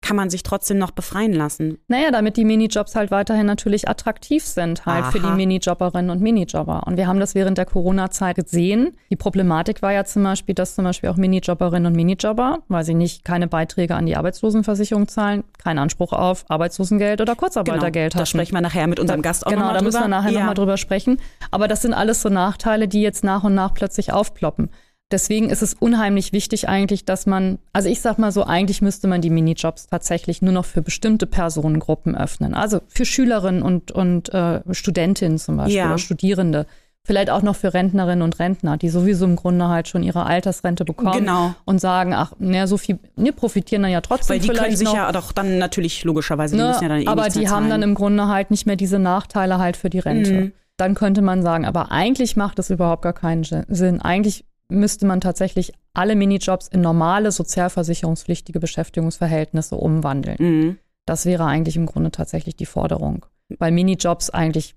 [0.00, 1.78] kann man sich trotzdem noch befreien lassen?
[1.88, 5.34] Naja, damit die Minijobs halt weiterhin natürlich attraktiv sind, halt für die Aha.
[5.34, 6.84] Minijobberinnen und Minijobber.
[6.86, 8.96] Und wir haben das während der Corona-Zeit gesehen.
[9.10, 12.94] Die Problematik war ja zum Beispiel, dass zum Beispiel auch Minijobberinnen und Minijobber, weil sie
[12.94, 18.26] nicht keine Beiträge an die Arbeitslosenversicherung zahlen, keinen Anspruch auf Arbeitslosengeld oder Kurzarbeitergeld Genau, da
[18.26, 20.38] sprechen wir nachher mit unserem Gast auch Genau, da müssen wir nachher ja.
[20.38, 21.18] nochmal drüber sprechen.
[21.50, 24.70] Aber das sind alles so Nachteile, die jetzt nach und nach plötzlich aufploppen.
[25.10, 29.08] Deswegen ist es unheimlich wichtig eigentlich, dass man, also ich sag mal so, eigentlich müsste
[29.08, 32.52] man die Minijobs tatsächlich nur noch für bestimmte Personengruppen öffnen.
[32.54, 35.86] Also für Schülerinnen und, und äh, Studentinnen zum Beispiel Ja.
[35.86, 36.66] oder Studierende.
[37.04, 40.84] Vielleicht auch noch für Rentnerinnen und Rentner, die sowieso im Grunde halt schon ihre Altersrente
[40.84, 41.54] bekommen Genau.
[41.64, 44.76] und sagen, ach, naja, so viel, ne, profitieren dann ja trotzdem Weil die vielleicht können
[44.76, 44.94] sich noch.
[44.94, 47.80] ja doch dann natürlich logischerweise, die Ne, müssen ja dann eh aber die haben dann
[47.80, 50.32] im Grunde halt nicht mehr diese Nachteile halt für die Rente.
[50.32, 50.52] Mhm.
[50.76, 54.02] Dann könnte man sagen, aber eigentlich macht es überhaupt gar keinen Sinn.
[54.02, 60.36] Eigentlich müsste man tatsächlich alle Minijobs in normale sozialversicherungspflichtige Beschäftigungsverhältnisse umwandeln.
[60.38, 60.78] Mhm.
[61.06, 63.24] Das wäre eigentlich im Grunde tatsächlich die Forderung,
[63.58, 64.76] weil Minijobs eigentlich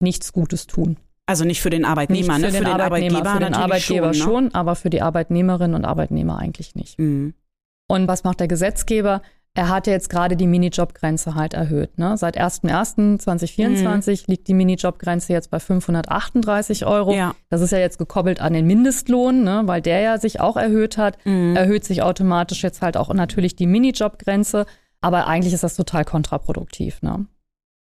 [0.00, 0.98] nichts Gutes tun.
[1.26, 2.58] Also nicht für den Arbeitnehmer, nicht ne?
[2.58, 4.22] für den Arbeitnehmer, für den Arbeitgeber schon.
[4.26, 4.50] schon, Ne?
[4.52, 6.98] aber für die Arbeitnehmerinnen und Arbeitnehmer eigentlich nicht.
[6.98, 7.32] Mhm.
[7.88, 9.22] Und was macht der Gesetzgeber?
[9.56, 11.96] Er hat ja jetzt gerade die Minijobgrenze halt erhöht.
[11.96, 12.16] Ne?
[12.18, 17.12] Seit 1.1.2024 liegt die Minijobgrenze jetzt bei 538 Euro.
[17.12, 17.18] Mhm.
[17.18, 17.34] Ja.
[17.50, 19.62] Das ist ja jetzt gekoppelt an den Mindestlohn, ne?
[19.66, 21.18] weil der ja sich auch erhöht hat.
[21.24, 21.54] Mhm.
[21.54, 24.66] Erhöht sich automatisch jetzt halt auch natürlich die Minijobgrenze.
[25.00, 27.00] Aber eigentlich ist das total kontraproduktiv.
[27.02, 27.26] Ne?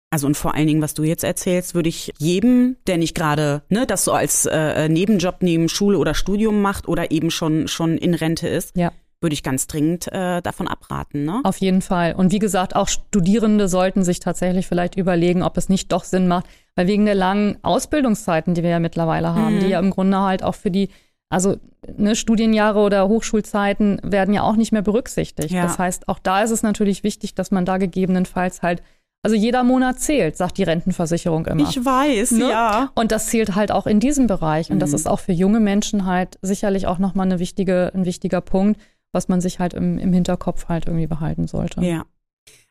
[0.09, 3.63] Also und vor allen Dingen, was du jetzt erzählst, würde ich jedem, der nicht gerade
[3.67, 7.97] ne, das so als äh, Nebenjob neben Schule oder Studium macht oder eben schon schon
[7.97, 8.93] in Rente ist, Ja.
[9.21, 11.25] Würde ich ganz dringend äh, davon abraten.
[11.25, 11.41] Ne?
[11.43, 12.13] Auf jeden Fall.
[12.13, 16.27] Und wie gesagt, auch Studierende sollten sich tatsächlich vielleicht überlegen, ob es nicht doch Sinn
[16.27, 19.59] macht, weil wegen der langen Ausbildungszeiten, die wir ja mittlerweile haben, Mhm.
[19.61, 20.89] die ja im Grunde halt auch für die,
[21.29, 21.57] also
[21.97, 25.51] ne, Studienjahre oder Hochschulzeiten werden ja auch nicht mehr berücksichtigt.
[25.51, 25.63] Ja.
[25.63, 28.83] Das heißt, auch da ist es natürlich wichtig, dass man da gegebenenfalls halt,
[29.23, 31.67] also jeder Monat zählt, sagt die Rentenversicherung immer.
[31.67, 32.49] Ich weiß, Ne?
[32.51, 32.91] ja.
[32.93, 34.69] Und das zählt halt auch in diesem Bereich.
[34.69, 34.95] Und das Mhm.
[34.95, 38.79] ist auch für junge Menschen halt sicherlich auch nochmal eine wichtige, ein wichtiger Punkt,
[39.17, 41.81] was man sich halt im, im Hinterkopf halt irgendwie behalten sollte.
[41.81, 42.05] Ja.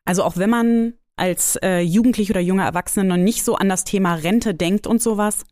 [0.04, 3.82] Also auch wenn man als äh, Jugendlich oder junger Erwachsener noch nicht so an das
[3.84, 5.44] Thema Rente denkt und sowas,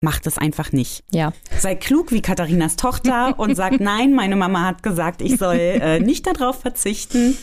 [0.00, 1.02] macht es einfach nicht.
[1.10, 1.32] Ja.
[1.58, 5.98] Sei klug wie Katharinas Tochter und sag, nein, meine Mama hat gesagt, ich soll äh,
[6.00, 7.36] nicht darauf verzichten.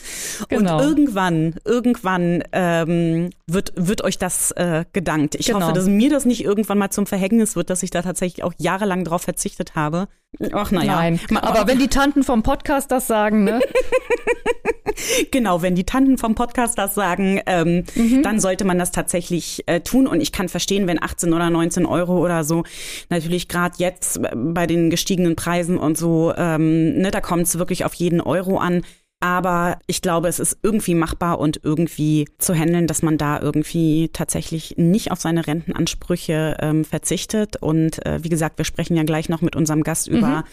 [0.48, 0.78] Genau.
[0.78, 5.36] Und irgendwann, irgendwann ähm, wird, wird euch das äh, gedankt.
[5.36, 5.62] Ich Genau.
[5.62, 8.54] hoffe, dass mir das nicht irgendwann mal zum Verhängnis wird, dass ich da tatsächlich auch
[8.58, 10.08] jahrelang drauf verzichtet habe.
[10.52, 10.96] Ach naja.
[10.96, 11.20] Nein.
[11.42, 13.60] Aber wenn die Tanten vom Podcast das sagen, ne?
[15.32, 18.24] genau, wenn die Tanten vom Podcast das sagen, ähm, mhm.
[18.24, 20.08] dann sollte man das tatsächlich äh, tun.
[20.08, 22.64] Und ich kann verstehen, wenn 18 oder 19 Euro oder so,
[23.10, 27.86] natürlich gerade jetzt bei den gestiegenen Preisen und so, ähm, ne, da kommt es wirklich
[27.86, 28.84] auf jeden Euro an.
[29.22, 34.10] Aber ich glaube, es ist irgendwie machbar und irgendwie zu handeln, dass man da irgendwie
[34.12, 37.56] tatsächlich nicht auf seine Rentenansprüche ähm, verzichtet.
[37.56, 40.18] Und äh, wie gesagt, wir sprechen ja gleich noch mit unserem Gast mhm.
[40.18, 40.44] über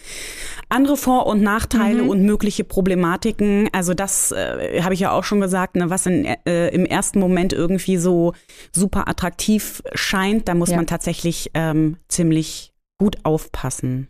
[0.69, 2.09] andere Vor- und Nachteile mhm.
[2.09, 3.69] und mögliche Problematiken.
[3.73, 7.19] Also das äh, habe ich ja auch schon gesagt, ne, was in, äh, im ersten
[7.19, 8.33] Moment irgendwie so
[8.71, 10.77] super attraktiv scheint, da muss ja.
[10.77, 14.09] man tatsächlich ähm, ziemlich gut aufpassen.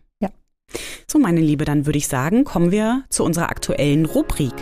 [1.07, 4.55] So, meine Liebe, dann würde ich sagen, kommen wir zu unserer aktuellen Rubrik.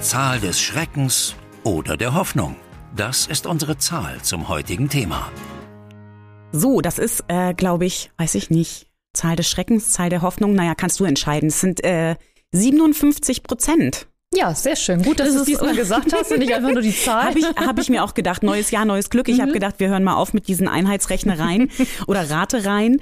[0.00, 2.56] Zahl des Schreckens oder der Hoffnung.
[2.96, 5.30] Das ist unsere Zahl zum heutigen Thema.
[6.52, 10.54] So, das ist, äh, glaube ich, weiß ich nicht, Zahl des Schreckens, Zahl der Hoffnung.
[10.54, 11.48] Naja, kannst du entscheiden.
[11.48, 12.16] Es sind äh,
[12.52, 14.08] 57 Prozent.
[14.34, 15.02] Ja, sehr schön.
[15.02, 17.24] Gut, dass du es diesmal gesagt hast und nicht einfach nur die Zahl.
[17.24, 19.28] Habe ich, hab ich mir auch gedacht, neues Jahr, neues Glück.
[19.28, 19.42] Ich mhm.
[19.42, 21.70] habe gedacht, wir hören mal auf mit diesen Einheitsrechnereien
[22.06, 23.00] oder Ratereien.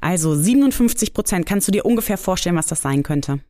[0.00, 1.46] Also 57 Prozent.
[1.46, 3.40] Kannst du dir ungefähr vorstellen, was das sein könnte?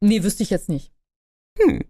[0.00, 0.92] Nee, wüsste ich jetzt nicht.
[1.58, 1.84] Hm.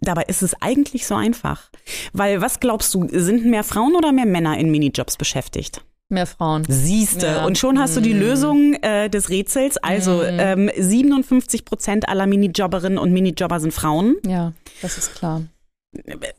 [0.00, 1.70] Dabei ist es eigentlich so einfach.
[2.12, 5.82] Weil was glaubst du, sind mehr Frauen oder mehr Männer in Minijobs beschäftigt?
[6.08, 6.64] Mehr Frauen.
[6.68, 7.26] Siehste.
[7.26, 7.44] Ja.
[7.44, 8.20] Und schon hast du die mm.
[8.20, 9.76] Lösung äh, des Rätsels.
[9.78, 10.38] Also mm.
[10.38, 14.16] ähm, 57 Prozent aller Minijobberinnen und Minijobber sind Frauen.
[14.24, 15.42] Ja, das ist klar.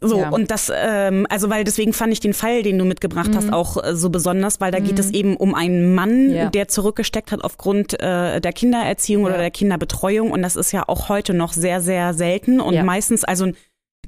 [0.01, 0.29] So, ja.
[0.29, 3.35] und das, ähm, also weil deswegen fand ich den Fall, den du mitgebracht mhm.
[3.35, 4.85] hast, auch äh, so besonders, weil da mhm.
[4.85, 6.49] geht es eben um einen Mann, ja.
[6.49, 9.29] der zurückgesteckt hat aufgrund äh, der Kindererziehung ja.
[9.29, 10.31] oder der Kinderbetreuung.
[10.31, 13.47] Und das ist ja auch heute noch sehr, sehr selten und meistens, also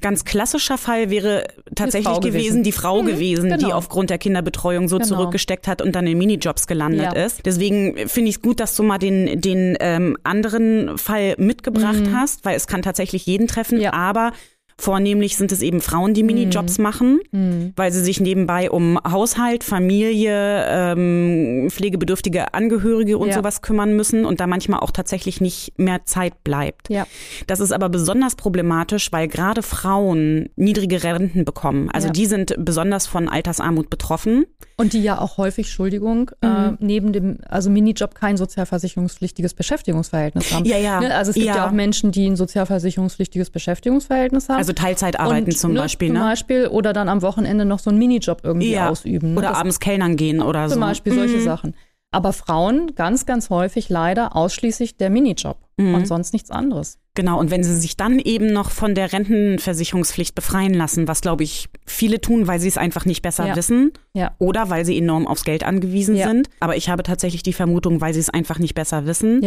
[0.01, 3.57] ganz klassischer Fall wäre tatsächlich die gewesen, gewesen, die Frau mhm, gewesen, genau.
[3.57, 5.07] die aufgrund der Kinderbetreuung so genau.
[5.07, 7.25] zurückgesteckt hat und dann in Minijobs gelandet ja.
[7.25, 7.45] ist.
[7.45, 12.15] Deswegen finde ich es gut, dass du mal den, den ähm, anderen Fall mitgebracht mhm.
[12.15, 13.93] hast, weil es kann tatsächlich jeden treffen, ja.
[13.93, 14.31] aber
[14.79, 16.83] Vornehmlich sind es eben Frauen, die Minijobs mhm.
[16.83, 17.73] machen, mhm.
[17.75, 23.33] weil sie sich nebenbei um Haushalt, Familie, ähm, pflegebedürftige Angehörige und ja.
[23.33, 26.89] sowas kümmern müssen und da manchmal auch tatsächlich nicht mehr Zeit bleibt.
[26.89, 27.05] Ja.
[27.45, 31.89] Das ist aber besonders problematisch, weil gerade Frauen niedrige Renten bekommen.
[31.91, 32.13] Also ja.
[32.13, 34.45] die sind besonders von Altersarmut betroffen.
[34.77, 36.53] Und die ja auch häufig, Entschuldigung, äh, mhm.
[36.55, 40.63] äh, neben dem, also Minijob kein sozialversicherungspflichtiges Beschäftigungsverhältnis haben.
[40.63, 41.01] Ja, ja.
[41.01, 41.13] Ne?
[41.13, 41.57] Also es gibt ja.
[41.57, 44.57] ja auch Menschen, die ein sozialversicherungspflichtiges Beschäftigungsverhältnis haben.
[44.57, 46.19] Also Teilzeit arbeiten zum ne, Beispiel, ne?
[46.19, 48.89] Zum Beispiel oder dann am Wochenende noch so einen Minijob irgendwie ja.
[48.89, 49.33] ausüben.
[49.33, 49.39] Ne?
[49.39, 50.73] Oder das abends Kellnern gehen oder zum so.
[50.75, 51.43] Zum Beispiel solche mhm.
[51.43, 51.75] Sachen.
[52.11, 55.93] Aber Frauen ganz, ganz häufig leider ausschließlich der Minijob mhm.
[55.93, 56.97] und sonst nichts anderes.
[57.13, 61.43] Genau, und wenn sie sich dann eben noch von der Rentenversicherungspflicht befreien lassen, was glaube
[61.43, 63.55] ich viele tun, weil sie es einfach nicht besser ja.
[63.55, 64.31] wissen ja.
[64.39, 66.27] oder weil sie enorm aufs Geld angewiesen ja.
[66.27, 66.49] sind.
[66.61, 69.45] Aber ich habe tatsächlich die Vermutung, weil sie es einfach nicht besser wissen,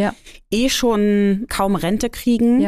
[0.51, 2.61] eh schon kaum Rente kriegen,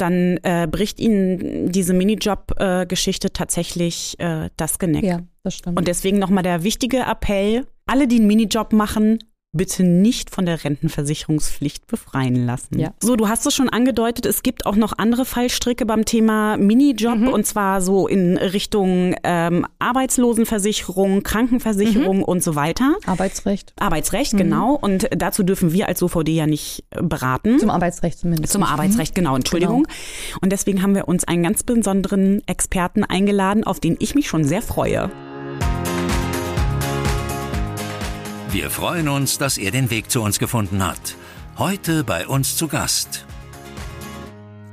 [0.00, 5.04] dann äh, bricht ihnen diese Minijob-Geschichte äh, tatsächlich äh, das Genick.
[5.04, 5.78] Ja, das stimmt.
[5.78, 9.18] Und deswegen nochmal der wichtige Appell, alle, die einen Minijob machen,
[9.52, 12.78] bitte nicht von der Rentenversicherungspflicht befreien lassen.
[12.78, 12.92] Ja.
[13.00, 17.18] So, du hast es schon angedeutet, es gibt auch noch andere Fallstricke beim Thema Minijob
[17.18, 17.28] mhm.
[17.28, 22.24] und zwar so in Richtung ähm, Arbeitslosenversicherung, Krankenversicherung mhm.
[22.24, 22.94] und so weiter.
[23.06, 23.72] Arbeitsrecht.
[23.78, 24.38] Arbeitsrecht, mhm.
[24.38, 24.74] genau.
[24.74, 27.58] Und dazu dürfen wir als OVD ja nicht äh, beraten.
[27.58, 28.52] Zum Arbeitsrecht zumindest.
[28.52, 29.82] Zum Arbeitsrecht, genau, Entschuldigung.
[29.82, 30.38] Genau.
[30.42, 34.44] Und deswegen haben wir uns einen ganz besonderen Experten eingeladen, auf den ich mich schon
[34.44, 35.10] sehr freue.
[38.52, 41.14] Wir freuen uns, dass er den Weg zu uns gefunden hat.
[41.56, 43.24] Heute bei uns zu Gast.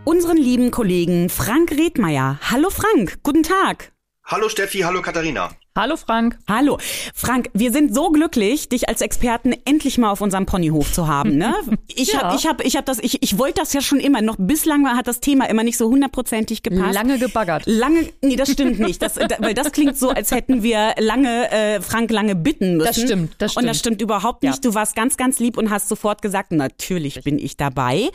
[0.04, 2.40] Unseren lieben Kollegen Frank Redmeier.
[2.42, 3.92] Hallo Frank, guten Tag.
[4.24, 5.52] Hallo Steffi, hallo Katharina.
[5.78, 6.40] Hallo Frank.
[6.48, 6.80] Hallo.
[7.13, 11.38] Frank, wir sind so glücklich, dich als Experten endlich mal auf unserem Ponyhof zu haben.
[11.38, 11.54] Ne?
[12.00, 12.22] Ich ja.
[12.22, 14.22] habe ich hab, ich hab das, ich, ich wollte das ja schon immer.
[14.22, 16.94] Noch bislang hat das Thema immer nicht so hundertprozentig gepasst.
[16.94, 17.63] Lange gebaggert.
[17.66, 19.02] Lange, nee, das stimmt nicht.
[19.02, 22.86] Das, weil das klingt so, als hätten wir lange, äh, Frank lange bitten müssen.
[22.88, 23.63] Das stimmt, das stimmt.
[23.63, 24.63] Und das stimmt überhaupt nicht.
[24.63, 24.70] Ja.
[24.70, 28.10] Du warst ganz, ganz lieb und hast sofort gesagt, natürlich bin ich dabei.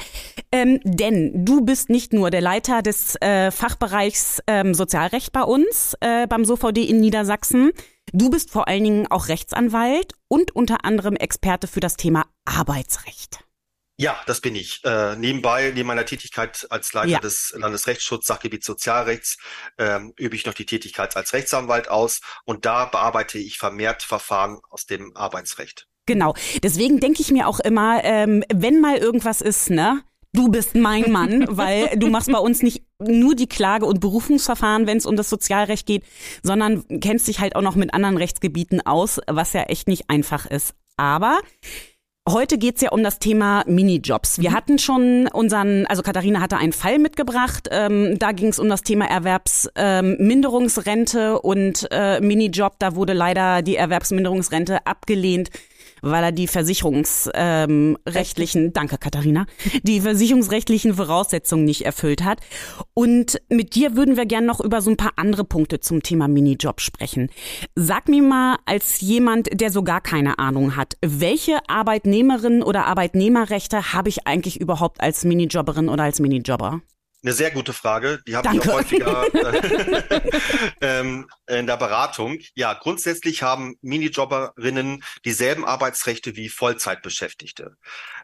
[0.52, 5.96] Ähm, denn du bist nicht nur der Leiter des äh, Fachbereichs ähm, Sozialrecht bei uns,
[6.00, 7.51] äh, beim SOVD in Niedersachsen.
[8.12, 13.44] Du bist vor allen Dingen auch Rechtsanwalt und unter anderem Experte für das Thema Arbeitsrecht.
[13.98, 14.84] Ja, das bin ich.
[14.84, 17.18] Äh, nebenbei, neben meiner Tätigkeit als Leiter ja.
[17.20, 19.38] des Landesrechtsschutzes Sachgebiet Sozialrechts,
[19.78, 24.60] ähm, übe ich noch die Tätigkeit als Rechtsanwalt aus und da bearbeite ich vermehrt Verfahren
[24.70, 25.86] aus dem Arbeitsrecht.
[26.06, 26.34] Genau.
[26.62, 31.10] Deswegen denke ich mir auch immer, ähm, wenn mal irgendwas ist, ne, du bist mein
[31.10, 35.16] Mann, weil du machst bei uns nicht nur die Klage- und Berufungsverfahren, wenn es um
[35.16, 36.04] das Sozialrecht geht,
[36.42, 40.46] sondern kennst dich halt auch noch mit anderen Rechtsgebieten aus, was ja echt nicht einfach
[40.46, 40.74] ist.
[40.96, 41.40] Aber
[42.28, 44.38] Heute geht's ja um das Thema Minijobs.
[44.38, 44.54] Wir mhm.
[44.54, 47.68] hatten schon unseren, also Katharina hatte einen Fall mitgebracht.
[47.72, 52.74] Ähm, da ging's um das Thema Erwerbsminderungsrente ähm, und äh, Minijob.
[52.78, 55.50] Da wurde leider die Erwerbsminderungsrente abgelehnt
[56.02, 59.46] weil er die versicherungsrechtlichen, ähm, danke Katharina,
[59.82, 62.40] die versicherungsrechtlichen Voraussetzungen nicht erfüllt hat.
[62.92, 66.28] Und mit dir würden wir gerne noch über so ein paar andere Punkte zum Thema
[66.28, 67.30] Minijob sprechen.
[67.74, 73.92] Sag mir mal als jemand, der so gar keine Ahnung hat, welche Arbeitnehmerinnen oder Arbeitnehmerrechte
[73.92, 76.82] habe ich eigentlich überhaupt als Minijobberin oder als Minijobber?
[77.24, 78.20] Eine sehr gute Frage.
[78.26, 80.20] Die habe ich auch häufiger äh,
[80.80, 82.38] ähm, in der Beratung.
[82.54, 87.76] Ja, grundsätzlich haben Minijobberinnen dieselben Arbeitsrechte wie Vollzeitbeschäftigte.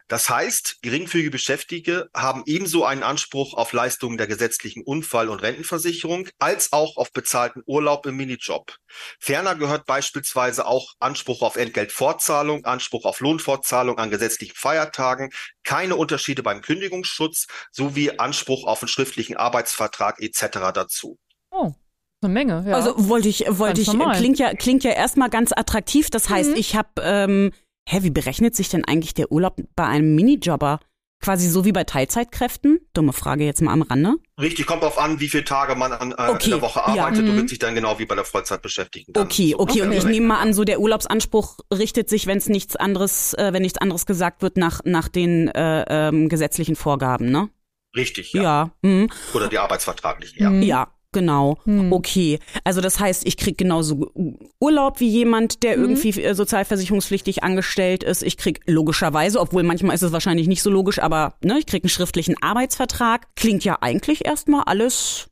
[0.09, 6.27] Das heißt, geringfügige Beschäftigte haben ebenso einen Anspruch auf Leistungen der gesetzlichen Unfall- und Rentenversicherung
[6.39, 8.75] als auch auf bezahlten Urlaub im Minijob.
[9.19, 15.29] Ferner gehört beispielsweise auch Anspruch auf Entgeltfortzahlung, Anspruch auf Lohnfortzahlung an gesetzlichen Feiertagen,
[15.63, 20.73] keine Unterschiede beim Kündigungsschutz sowie Anspruch auf einen schriftlichen Arbeitsvertrag etc.
[20.73, 21.19] dazu.
[21.51, 21.73] Oh.
[22.21, 22.75] Eine Menge, ja.
[22.75, 26.09] Also wollte ich, wollte ich, klingt ja, klingt ja erstmal ganz attraktiv.
[26.09, 26.55] Das heißt, mhm.
[26.57, 27.53] ich habe ähm,
[27.89, 30.79] hä, wie berechnet sich denn eigentlich der Urlaub bei einem Minijobber?
[31.21, 32.79] Quasi so wie bei Teilzeitkräften?
[32.93, 34.15] Dumme Frage jetzt mal am Rande.
[34.39, 37.25] Richtig, kommt drauf an, wie viele Tage man an, äh, okay, in der Woche arbeitet
[37.25, 37.31] ja.
[37.31, 39.17] und wird sich dann genau wie bei der Vollzeitbeschäftigten.
[39.17, 42.47] Okay, so okay, und ich nehme mal an, so der Urlaubsanspruch richtet sich, wenn es
[42.47, 47.31] nichts anderes, äh, wenn nichts anderes gesagt wird, nach, nach den äh, ähm, gesetzlichen Vorgaben,
[47.31, 47.49] ne?
[47.97, 48.41] Richtig, ja.
[48.41, 48.71] ja.
[48.81, 49.09] Mhm.
[49.33, 50.51] Oder die arbeitsvertraglichen, ja.
[50.51, 51.91] Ja, Genau, hm.
[51.91, 52.39] okay.
[52.63, 54.11] Also das heißt, ich krieg genauso
[54.59, 55.83] Urlaub wie jemand, der mhm.
[55.83, 58.21] irgendwie äh, sozialversicherungspflichtig angestellt ist.
[58.21, 61.83] Ich krieg logischerweise, obwohl manchmal ist es wahrscheinlich nicht so logisch, aber ne, ich krieg
[61.83, 63.27] einen schriftlichen Arbeitsvertrag.
[63.35, 65.29] Klingt ja eigentlich erstmal alles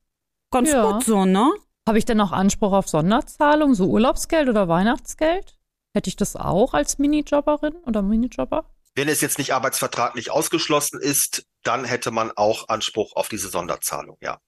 [0.52, 0.92] ganz ja.
[0.92, 1.52] gut so, ne?
[1.88, 5.58] Habe ich denn auch Anspruch auf Sonderzahlung, so Urlaubsgeld oder Weihnachtsgeld?
[5.94, 8.66] Hätte ich das auch als Minijobberin oder Minijobber?
[8.96, 14.18] Wenn es jetzt nicht arbeitsvertraglich ausgeschlossen ist, dann hätte man auch Anspruch auf diese Sonderzahlung,
[14.22, 14.40] ja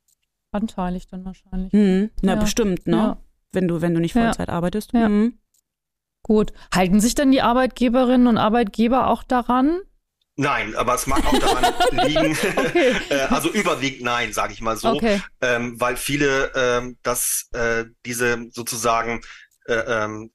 [0.52, 1.74] anteilig dann wahrscheinlich.
[1.74, 2.12] Mhm.
[2.22, 2.40] Na, ja.
[2.40, 2.96] bestimmt, ne?
[2.96, 3.18] Ja.
[3.52, 4.54] Wenn du, wenn du nicht Vollzeit ja.
[4.54, 4.94] arbeitest.
[4.94, 5.10] Ja.
[5.10, 5.40] Mhm.
[6.24, 6.54] Gut.
[6.74, 9.80] Halten sich denn die Arbeitgeberinnen und Arbeitgeber auch daran?
[10.36, 11.74] Nein, aber es mag auch daran
[12.08, 12.96] liegen, okay.
[13.10, 15.22] äh, also überwiegend nein, sage ich mal so, okay.
[15.42, 19.20] ähm, weil viele ähm, das äh, diese sozusagen
[19.66, 20.32] äh, ähm,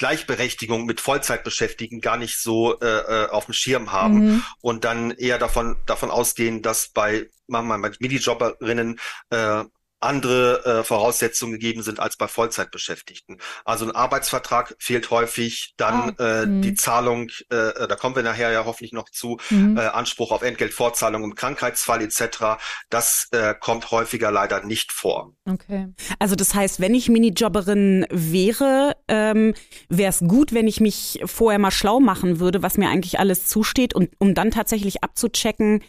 [0.00, 4.42] Gleichberechtigung mit Vollzeitbeschäftigten gar nicht so äh, äh, auf dem Schirm haben mhm.
[4.62, 9.64] und dann eher davon davon ausgehen, dass bei machen wir mal Minijobberinnen äh,
[10.00, 13.38] andere äh, Voraussetzungen gegeben sind als bei Vollzeitbeschäftigten.
[13.64, 16.22] Also ein Arbeitsvertrag fehlt häufig, dann oh.
[16.22, 16.62] äh, mhm.
[16.62, 19.76] die Zahlung, äh, äh, da kommen wir nachher ja hoffentlich noch zu, mhm.
[19.76, 22.58] äh, Anspruch auf Entgeltfortzahlung im Krankheitsfall etc.
[22.88, 25.34] Das äh, kommt häufiger leider nicht vor.
[25.46, 25.88] Okay.
[26.18, 29.54] Also das heißt, wenn ich Minijobberin wäre, ähm,
[29.88, 33.46] wäre es gut, wenn ich mich vorher mal schlau machen würde, was mir eigentlich alles
[33.46, 35.82] zusteht und um dann tatsächlich abzuchecken,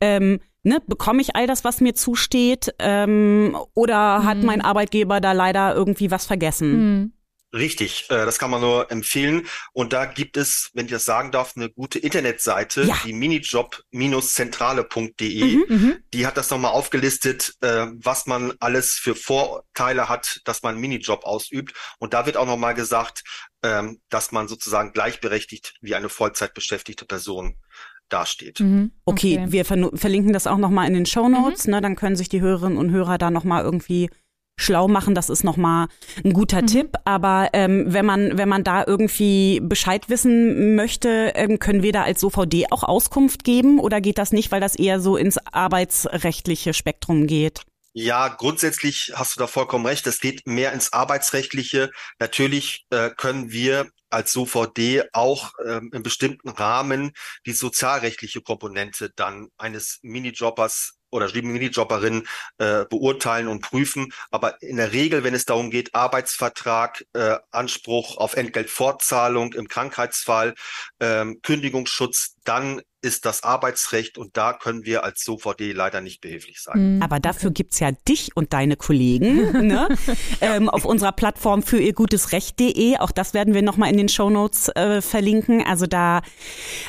[0.00, 4.24] ähm, ne, bekomme ich all das, was mir zusteht, ähm, oder mhm.
[4.24, 7.00] hat mein Arbeitgeber da leider irgendwie was vergessen?
[7.00, 7.12] Mhm.
[7.54, 9.46] Richtig, äh, das kann man nur empfehlen.
[9.72, 12.98] Und da gibt es, wenn ich das sagen darf, eine gute Internetseite, ja.
[13.04, 15.44] die minijob-zentrale.de.
[15.44, 20.62] Mhm, mhm, die hat das nochmal aufgelistet, äh, was man alles für Vorteile hat, dass
[20.62, 21.72] man einen Minijob ausübt.
[21.98, 23.22] Und da wird auch nochmal gesagt,
[23.62, 27.56] ähm, dass man sozusagen gleichberechtigt wie eine Vollzeitbeschäftigte Person
[28.08, 28.60] dasteht.
[28.60, 28.92] Mhm.
[29.04, 31.72] Okay, okay, wir ver verlinken das auch nochmal in den Show Notes, mhm.
[31.72, 31.80] ne?
[31.80, 34.08] Dann können sich die Hörerinnen und Hörer da nochmal irgendwie
[34.58, 35.14] schlau machen.
[35.14, 35.88] Das ist nochmal
[36.24, 36.66] ein guter mhm.
[36.66, 36.96] Tipp.
[37.04, 42.02] Aber ähm, wenn man, wenn man da irgendwie Bescheid wissen möchte, ähm, können wir da
[42.02, 46.74] als OVD auch Auskunft geben oder geht das nicht, weil das eher so ins arbeitsrechtliche
[46.74, 47.62] Spektrum geht?
[47.98, 50.06] Ja, grundsätzlich hast du da vollkommen recht.
[50.06, 51.90] Es geht mehr ins Arbeitsrechtliche.
[52.18, 57.12] Natürlich äh, können wir als SOVD auch ähm, in bestimmten Rahmen
[57.46, 62.26] die sozialrechtliche Komponente dann eines Minijobbers oder Minijobberin
[62.58, 64.12] äh, beurteilen und prüfen.
[64.30, 70.54] Aber in der Regel, wenn es darum geht, Arbeitsvertrag, äh, Anspruch auf Entgeltfortzahlung im Krankheitsfall,
[71.00, 76.60] ähm, Kündigungsschutz, dann ist das Arbeitsrecht und da können wir als SOVD leider nicht behilflich
[76.60, 76.96] sein.
[76.96, 77.02] Mhm.
[77.02, 79.88] Aber dafür gibt's ja dich und deine Kollegen ne?
[80.40, 82.96] ähm, auf unserer Plattform für ihr gutes Recht.de.
[82.96, 85.64] Auch das werden wir nochmal in den Shownotes äh, verlinken.
[85.64, 86.22] Also da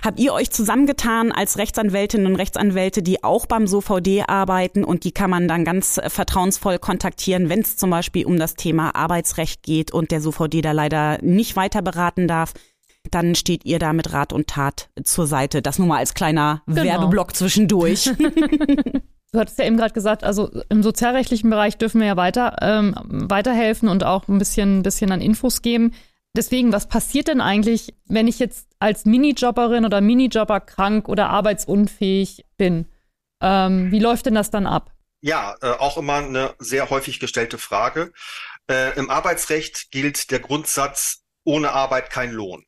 [0.04, 5.12] habt ihr euch zusammengetan als Rechtsanwältinnen und Rechtsanwälte, die auch beim SOVD arbeiten und die
[5.12, 9.92] kann man dann ganz vertrauensvoll kontaktieren, wenn es zum Beispiel um das Thema Arbeitsrecht geht
[9.92, 12.54] und der SOVD da leider nicht weiter beraten darf
[13.12, 15.62] dann steht ihr da mit Rat und Tat zur Seite.
[15.62, 16.84] Das nur mal als kleiner genau.
[16.84, 18.10] Werbeblock zwischendurch.
[19.34, 22.96] Du hattest ja eben gerade gesagt, also im sozialrechtlichen Bereich dürfen wir ja weiter ähm,
[23.06, 25.94] weiterhelfen und auch ein bisschen, bisschen an Infos geben.
[26.36, 32.46] Deswegen, was passiert denn eigentlich, wenn ich jetzt als Minijobberin oder Minijobber krank oder arbeitsunfähig
[32.58, 32.86] bin?
[33.42, 34.92] Ähm, wie läuft denn das dann ab?
[35.20, 38.14] Ja, äh, auch immer eine sehr häufig gestellte Frage.
[38.70, 42.64] Äh, Im Arbeitsrecht gilt der Grundsatz, ohne Arbeit kein Lohn.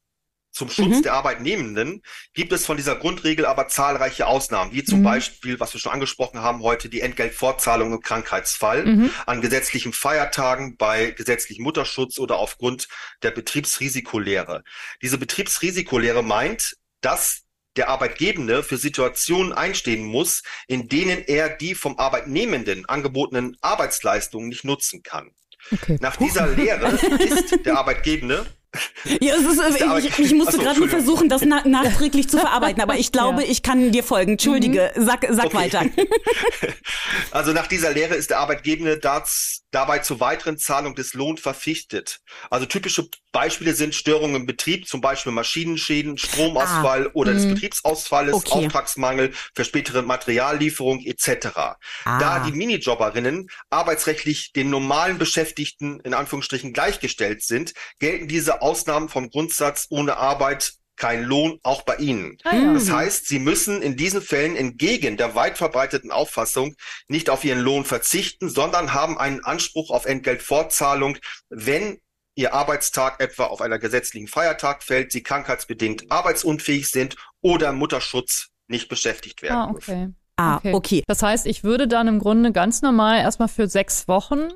[0.60, 1.04] Zum Schutz mhm.
[1.04, 5.04] der Arbeitnehmenden gibt es von dieser Grundregel aber zahlreiche Ausnahmen, wie zum mhm.
[5.04, 9.10] Beispiel, was wir schon angesprochen haben heute, die Entgeltfortzahlung im Krankheitsfall, mhm.
[9.26, 12.89] an gesetzlichen Feiertagen, bei gesetzlichem Mutterschutz oder aufgrund
[13.24, 14.65] der Betriebsrisikolehre.
[15.02, 17.43] Diese Betriebsrisikolehre meint, dass
[17.78, 24.65] der Arbeitgebende für Situationen einstehen muss, in denen er die vom Arbeitnehmenden angebotenen Arbeitsleistungen nicht
[24.65, 25.32] nutzen kann.
[25.72, 25.98] Okay.
[26.02, 26.89] Nach dieser Lehre
[27.24, 28.45] ist der Arbeitgebende
[29.19, 32.82] ja, es ist, also ich, ich, musste gerade nur versuchen, das na, nachträglich zu verarbeiten,
[32.82, 33.49] aber ich glaube, ja.
[33.49, 34.34] ich kann dir folgen.
[34.34, 35.05] Entschuldige, mhm.
[35.05, 35.58] sag, sag okay.
[35.58, 35.86] weiter.
[37.32, 42.19] Also nach dieser Lehre ist der Arbeitgebende das, dabei zur weiteren Zahlung des Lohns verpflichtet.
[42.49, 47.38] Also typische Beispiele sind Störungen im Betrieb, zum Beispiel Maschinenschäden, Stromausfall ah, oder mh.
[47.38, 48.65] des Betriebsausfalles, okay.
[48.65, 51.47] Auftragsmangel, für spätere Materiallieferung etc.
[51.55, 51.75] Ah.
[52.05, 59.29] Da die Minijobberinnen arbeitsrechtlich den normalen Beschäftigten in Anführungsstrichen gleichgestellt sind, gelten diese Ausnahmen vom
[59.29, 62.38] Grundsatz ohne Arbeit kein Lohn, auch bei Ihnen.
[62.43, 62.73] Ah, ja.
[62.73, 66.75] Das heißt, Sie müssen in diesen Fällen entgegen der weit verbreiteten Auffassung
[67.07, 71.17] nicht auf Ihren Lohn verzichten, sondern haben einen Anspruch auf Entgeltfortzahlung,
[71.49, 71.99] wenn
[72.35, 78.88] Ihr Arbeitstag etwa auf einer gesetzlichen Feiertag fällt, Sie krankheitsbedingt arbeitsunfähig sind oder Mutterschutz nicht
[78.88, 80.09] beschäftigt werden ah, okay.
[80.38, 80.73] Ah, okay.
[80.73, 81.03] okay.
[81.07, 84.51] Das heißt, ich würde dann im Grunde ganz normal erstmal für sechs Wochen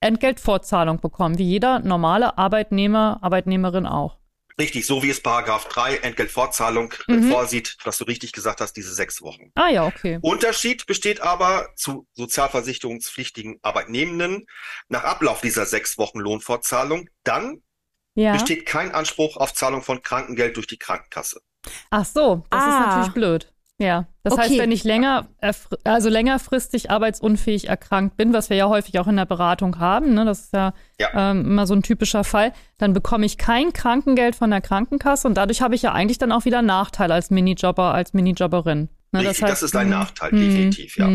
[0.00, 4.18] Entgeltfortzahlung bekommen, wie jeder normale Arbeitnehmer, Arbeitnehmerin auch.
[4.58, 7.30] Richtig, so wie es Paragraph 3 Entgeltfortzahlung mhm.
[7.30, 9.52] vorsieht, was du richtig gesagt hast, diese sechs Wochen.
[9.54, 10.18] Ah ja, okay.
[10.22, 14.46] Unterschied besteht aber zu sozialversicherungspflichtigen Arbeitnehmenden.
[14.88, 17.62] Nach Ablauf dieser sechs Wochen Lohnfortzahlung, dann
[18.14, 18.32] ja.
[18.32, 21.42] besteht kein Anspruch auf Zahlung von Krankengeld durch die Krankenkasse.
[21.90, 22.68] Ach so, das ah.
[22.68, 23.52] ist natürlich blöd.
[23.78, 24.42] Ja, das okay.
[24.42, 25.28] heißt, wenn ich länger,
[25.84, 30.24] also längerfristig arbeitsunfähig erkrankt bin, was wir ja häufig auch in der Beratung haben, ne,
[30.24, 31.30] das ist ja, ja.
[31.30, 35.34] Ähm, immer so ein typischer Fall, dann bekomme ich kein Krankengeld von der Krankenkasse und
[35.34, 38.88] dadurch habe ich ja eigentlich dann auch wieder Nachteil als Minijobber, als Minijobberin.
[39.12, 41.08] Ne, Richtig, das, heißt, das ist ein Nachteil, definitiv, ja.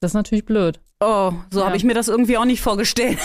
[0.00, 0.80] Das ist natürlich blöd.
[1.02, 1.66] Oh, so ja.
[1.66, 3.18] habe ich mir das irgendwie auch nicht vorgestellt.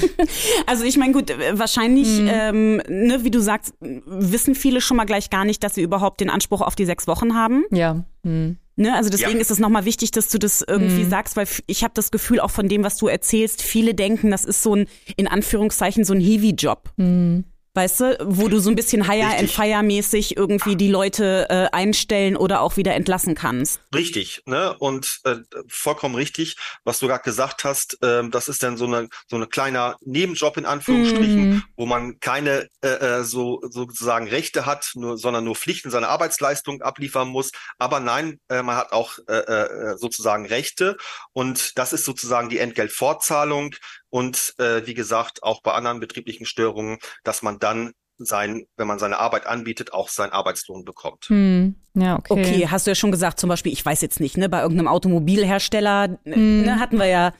[0.66, 2.28] also ich meine, gut, wahrscheinlich, mhm.
[2.30, 6.20] ähm, ne, wie du sagst, wissen viele schon mal gleich gar nicht, dass sie überhaupt
[6.20, 7.64] den Anspruch auf die sechs Wochen haben.
[7.70, 8.04] Ja.
[8.22, 8.58] Mhm.
[8.76, 9.40] Ne, also deswegen ja.
[9.40, 11.10] ist es nochmal wichtig, dass du das irgendwie mhm.
[11.10, 14.44] sagst, weil ich habe das Gefühl auch von dem, was du erzählst, viele denken, das
[14.44, 16.90] ist so ein, in Anführungszeichen, so ein Heavy-Job.
[16.96, 17.44] Mhm
[17.76, 19.40] weißt du, wo du so ein bisschen Hire Richtig.
[19.40, 23.80] and Fire mäßig irgendwie die Leute äh, einstellen oder auch wieder entlassen kannst.
[23.94, 24.74] Richtig, ne?
[24.78, 25.36] Und äh,
[25.68, 29.46] vollkommen richtig, was du gerade gesagt hast, äh, das ist dann so eine so eine
[29.46, 31.62] kleiner Nebenjob in Anführungsstrichen, mm.
[31.76, 36.82] wo man keine äh, äh, so sozusagen Rechte hat, nur, sondern nur Pflichten, seine Arbeitsleistung
[36.82, 37.50] abliefern muss.
[37.78, 40.96] Aber nein, äh, man hat auch äh, äh, sozusagen Rechte
[41.32, 43.74] und das ist sozusagen die Entgeltfortzahlung
[44.16, 48.98] und äh, wie gesagt auch bei anderen betrieblichen Störungen, dass man dann sein, wenn man
[48.98, 51.26] seine Arbeit anbietet, auch seinen Arbeitslohn bekommt.
[51.26, 51.74] Hm.
[51.92, 52.32] Ja, okay.
[52.32, 54.88] Okay, hast du ja schon gesagt, zum Beispiel, ich weiß jetzt nicht, ne, bei irgendeinem
[54.88, 56.62] Automobilhersteller, hm.
[56.62, 57.34] ne, hatten wir ja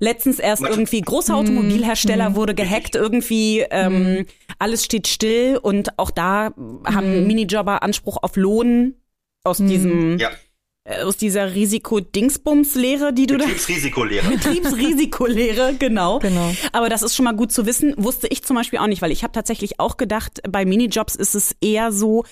[0.00, 0.68] letztens erst Was?
[0.68, 1.40] irgendwie, großer hm.
[1.40, 2.34] Automobilhersteller hm.
[2.34, 4.26] wurde gehackt, irgendwie ähm, hm.
[4.58, 6.52] alles steht still und auch da
[6.84, 7.26] haben hm.
[7.26, 8.96] Minijobber Anspruch auf Lohn
[9.44, 10.47] aus diesem ja äh,
[11.04, 13.44] aus dieser Risiko-Dingsbums-Lehre, die du da.
[13.44, 14.28] Betriebsrisikolehre.
[14.28, 16.18] Betriebsrisikolehre, genau.
[16.18, 16.52] genau.
[16.72, 17.94] Aber das ist schon mal gut zu wissen.
[17.96, 21.34] Wusste ich zum Beispiel auch nicht, weil ich habe tatsächlich auch gedacht, bei Minijobs ist
[21.34, 22.24] es eher so,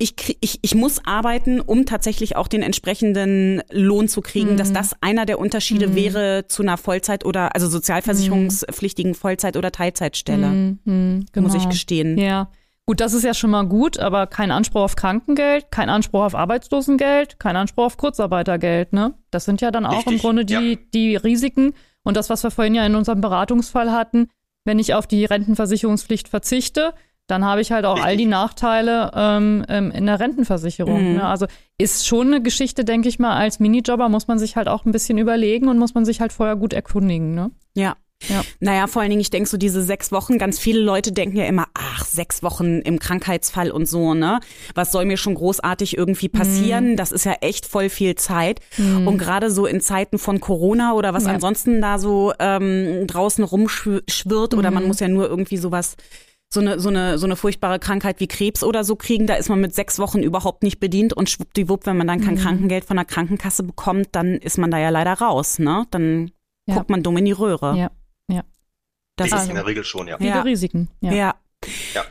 [0.00, 4.56] ich, ich, ich muss arbeiten, um tatsächlich auch den entsprechenden Lohn zu kriegen, mhm.
[4.56, 5.94] dass das einer der Unterschiede mhm.
[5.96, 10.46] wäre zu einer Vollzeit- oder also sozialversicherungspflichtigen Vollzeit- oder Teilzeitstelle.
[10.46, 10.78] Mhm.
[10.84, 11.26] mhm.
[11.32, 11.46] Genau.
[11.46, 11.72] Muss ich genau.
[11.72, 12.16] gestehen.
[12.16, 12.48] Ja.
[12.88, 16.34] Gut, das ist ja schon mal gut, aber kein Anspruch auf Krankengeld, kein Anspruch auf
[16.34, 19.12] Arbeitslosengeld, kein Anspruch auf Kurzarbeitergeld, ne?
[19.30, 20.78] Das sind ja dann auch Richtig, im Grunde die, ja.
[20.94, 21.74] die Risiken.
[22.02, 24.28] Und das, was wir vorhin ja in unserem Beratungsfall hatten,
[24.64, 26.94] wenn ich auf die Rentenversicherungspflicht verzichte,
[27.26, 28.06] dann habe ich halt auch Richtig.
[28.06, 31.10] all die Nachteile ähm, ähm, in der Rentenversicherung.
[31.10, 31.16] Mhm.
[31.16, 31.26] Ne?
[31.26, 31.44] Also
[31.76, 34.92] ist schon eine Geschichte, denke ich mal, als Minijobber muss man sich halt auch ein
[34.92, 37.34] bisschen überlegen und muss man sich halt vorher gut erkundigen.
[37.34, 37.50] Ne?
[37.74, 37.96] Ja,
[38.26, 38.42] ja.
[38.60, 41.44] Naja, vor allen Dingen, ich denke so diese sechs Wochen, ganz viele Leute denken ja
[41.44, 44.40] immer, ach, sechs Wochen im Krankheitsfall und so, ne?
[44.74, 46.92] Was soll mir schon großartig irgendwie passieren?
[46.92, 46.96] Mhm.
[46.96, 48.60] Das ist ja echt voll viel Zeit.
[48.76, 49.06] Mhm.
[49.06, 51.32] Und gerade so in Zeiten von Corona oder was ja.
[51.32, 54.58] ansonsten da so ähm, draußen rumschwirrt mhm.
[54.58, 54.88] oder man mhm.
[54.88, 55.96] muss ja nur irgendwie sowas
[56.50, 59.50] so eine, so eine, so eine furchtbare Krankheit wie Krebs oder so kriegen, da ist
[59.50, 62.38] man mit sechs Wochen überhaupt nicht bedient und schwuppdiwupp, wenn man dann kein mhm.
[62.38, 65.84] Krankengeld von der Krankenkasse bekommt, dann ist man da ja leider raus, ne?
[65.90, 66.30] Dann
[66.66, 66.74] ja.
[66.74, 67.76] guckt man dumm in die Röhre.
[67.76, 67.90] Ja,
[69.26, 69.36] ja.
[69.36, 70.18] Das ist in der Regel schon, ja.
[70.18, 70.42] Viele ja.
[70.42, 70.88] Risiken.
[71.00, 71.12] Ja.
[71.12, 71.34] ja.
[71.94, 72.04] ja.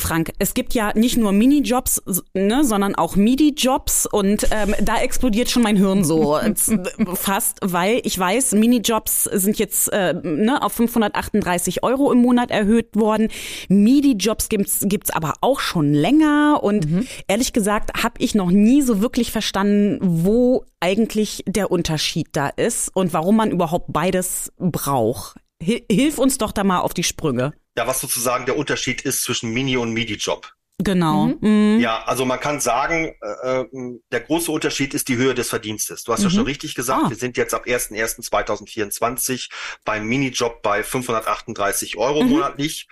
[0.00, 5.50] Frank, es gibt ja nicht nur Minijobs, ne, sondern auch MIDI-Jobs und ähm, da explodiert
[5.50, 6.38] schon mein Hirn so
[7.14, 12.96] fast, weil ich weiß, Minijobs sind jetzt äh, ne, auf 538 Euro im Monat erhöht
[12.96, 13.28] worden.
[13.68, 17.06] MIDI-Jobs gibt's gibt's aber auch schon länger und mhm.
[17.28, 22.94] ehrlich gesagt habe ich noch nie so wirklich verstanden, wo eigentlich der Unterschied da ist
[22.94, 25.36] und warum man überhaupt beides braucht.
[25.62, 29.50] Hilf uns doch da mal auf die Sprünge ja, was sozusagen der Unterschied ist zwischen
[29.50, 30.52] Mini- und MIDI-Job.
[30.82, 31.26] Genau.
[31.26, 31.38] Mhm.
[31.40, 31.80] mhm.
[31.80, 33.66] Ja, also man kann sagen, äh, äh,
[34.12, 36.04] der große Unterschied ist die Höhe des Verdienstes.
[36.04, 36.26] Du hast mhm.
[36.26, 37.10] ja schon richtig gesagt, ah.
[37.10, 39.50] wir sind jetzt ab 1.1.2024
[39.84, 42.30] beim Minijob bei 538 Euro mhm.
[42.30, 42.86] monatlich.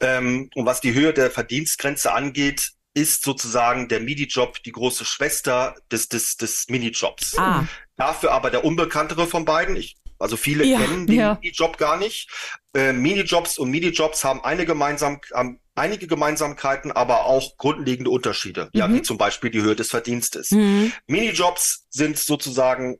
[0.00, 5.74] Ähm, und was die Höhe der Verdienstgrenze angeht, ist sozusagen der MIDI-Job die große Schwester
[5.92, 7.36] des, des, des Minijobs.
[7.38, 7.66] Ah.
[7.96, 9.76] Dafür aber der unbekanntere von beiden.
[9.76, 11.38] Ich also viele ja, kennen den ja.
[11.40, 12.28] Minijob gar nicht.
[12.74, 18.64] Äh, Minijobs und Minijobs haben eine gemeinsam, haben einige Gemeinsamkeiten, aber auch grundlegende Unterschiede.
[18.64, 18.70] Mhm.
[18.78, 20.50] Ja, wie zum Beispiel die Höhe des Verdienstes.
[20.50, 20.92] Mhm.
[21.06, 22.98] Minijobs sind sozusagen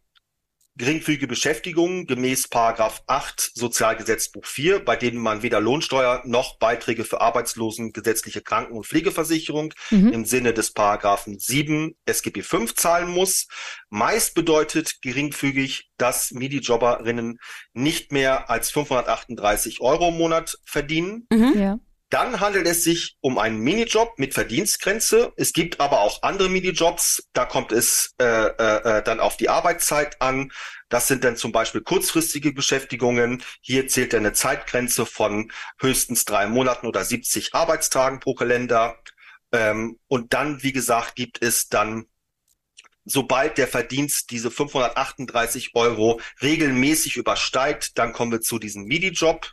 [0.78, 7.20] geringfügige Beschäftigungen gemäß Paragraph 8 Sozialgesetzbuch 4, bei denen man weder Lohnsteuer noch Beiträge für
[7.20, 10.12] Arbeitslosen, gesetzliche Kranken- und Pflegeversicherung mhm.
[10.12, 13.48] im Sinne des Paragraphen 7 SGB 5 zahlen muss.
[13.90, 17.38] Meist bedeutet geringfügig, dass MIDI-Jobberinnen
[17.72, 21.26] nicht mehr als 538 Euro im Monat verdienen.
[21.30, 21.58] Mhm.
[21.58, 21.78] Ja.
[22.10, 25.32] Dann handelt es sich um einen Minijob mit Verdienstgrenze.
[25.36, 27.28] Es gibt aber auch andere Minijobs.
[27.34, 30.50] Da kommt es äh, äh, äh, dann auf die Arbeitszeit an.
[30.88, 33.42] Das sind dann zum Beispiel kurzfristige Beschäftigungen.
[33.60, 38.98] Hier zählt eine Zeitgrenze von höchstens drei Monaten oder 70 Arbeitstagen pro Kalender.
[39.52, 42.06] Ähm, und dann, wie gesagt, gibt es dann
[43.08, 49.50] sobald der Verdienst diese 538 Euro regelmäßig übersteigt, dann kommen wir zu diesem MIDI-Job.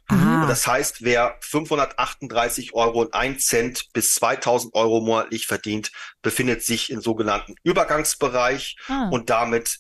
[0.47, 5.91] Das heißt, wer 538 Euro und 1 Cent bis 2000 Euro monatlich verdient,
[6.21, 9.09] befindet sich im sogenannten Übergangsbereich ah.
[9.09, 9.79] und damit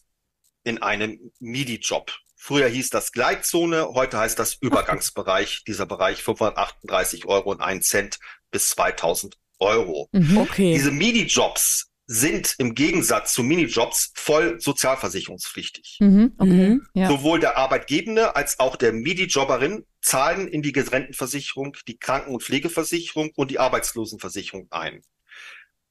[0.63, 2.11] in einem MIDI-Job.
[2.35, 8.19] Früher hieß das Gleitzone, heute heißt das Übergangsbereich, dieser Bereich 538 Euro und 1 Cent
[8.51, 10.09] bis 2000 Euro.
[10.11, 10.37] Mhm.
[10.37, 10.73] Okay.
[10.73, 15.97] Diese MIDI-Jobs sind im Gegensatz zu Minijobs voll sozialversicherungspflichtig.
[15.99, 16.87] Mhm, okay, mhm.
[16.93, 17.07] ja.
[17.07, 23.31] Sowohl der Arbeitgebende als auch der Minijobberin zahlen in die Rentenversicherung, die Kranken- und Pflegeversicherung
[23.35, 25.01] und die Arbeitslosenversicherung ein.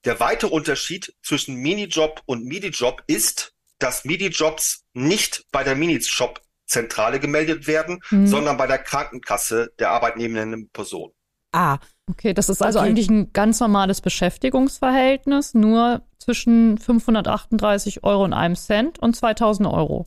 [0.05, 7.67] Der weitere Unterschied zwischen Minijob und Minijob ist, dass Minijobs nicht bei der Minijob-Zentrale gemeldet
[7.67, 8.27] werden, mhm.
[8.27, 11.11] sondern bei der Krankenkasse der arbeitnehmenden Person.
[11.51, 11.79] Ah,
[12.09, 12.89] okay, das ist also okay.
[12.89, 20.05] eigentlich ein ganz normales Beschäftigungsverhältnis, nur zwischen 538 Euro und einem Cent und 2000 Euro.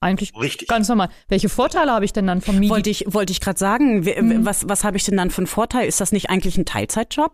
[0.00, 0.68] Eigentlich Richtig.
[0.68, 1.10] ganz normal.
[1.28, 2.70] Welche Vorteile habe ich denn dann vom Midi?
[2.70, 4.44] Wollte ich, wollte ich gerade sagen, mhm.
[4.44, 5.86] was, was habe ich denn dann für einen Vorteil?
[5.86, 7.32] Ist das nicht eigentlich ein Teilzeitjob?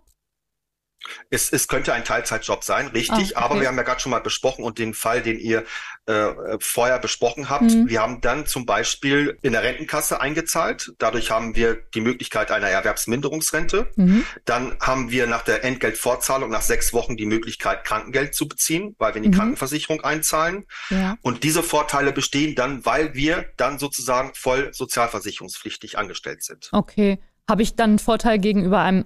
[1.30, 3.44] Es, es könnte ein Teilzeitjob sein, richtig, ah, okay.
[3.44, 5.64] aber wir haben ja gerade schon mal besprochen und den Fall, den ihr
[6.06, 7.88] äh, vorher besprochen habt, mhm.
[7.88, 10.92] wir haben dann zum Beispiel in der Rentenkasse eingezahlt.
[10.98, 13.90] Dadurch haben wir die Möglichkeit einer Erwerbsminderungsrente.
[13.96, 14.24] Mhm.
[14.44, 19.14] Dann haben wir nach der Entgeltfortzahlung nach sechs Wochen die Möglichkeit, Krankengeld zu beziehen, weil
[19.14, 19.40] wir in die mhm.
[19.40, 20.66] Krankenversicherung einzahlen.
[20.90, 21.16] Ja.
[21.22, 26.70] Und diese Vorteile bestehen dann, weil wir dann sozusagen voll sozialversicherungspflichtig angestellt sind.
[26.72, 27.18] Okay.
[27.48, 29.04] Habe ich dann einen Vorteil gegenüber einem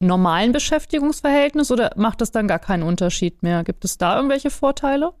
[0.00, 3.64] normalen Beschäftigungsverhältnis oder macht das dann gar keinen Unterschied mehr?
[3.64, 5.12] Gibt es da irgendwelche Vorteile?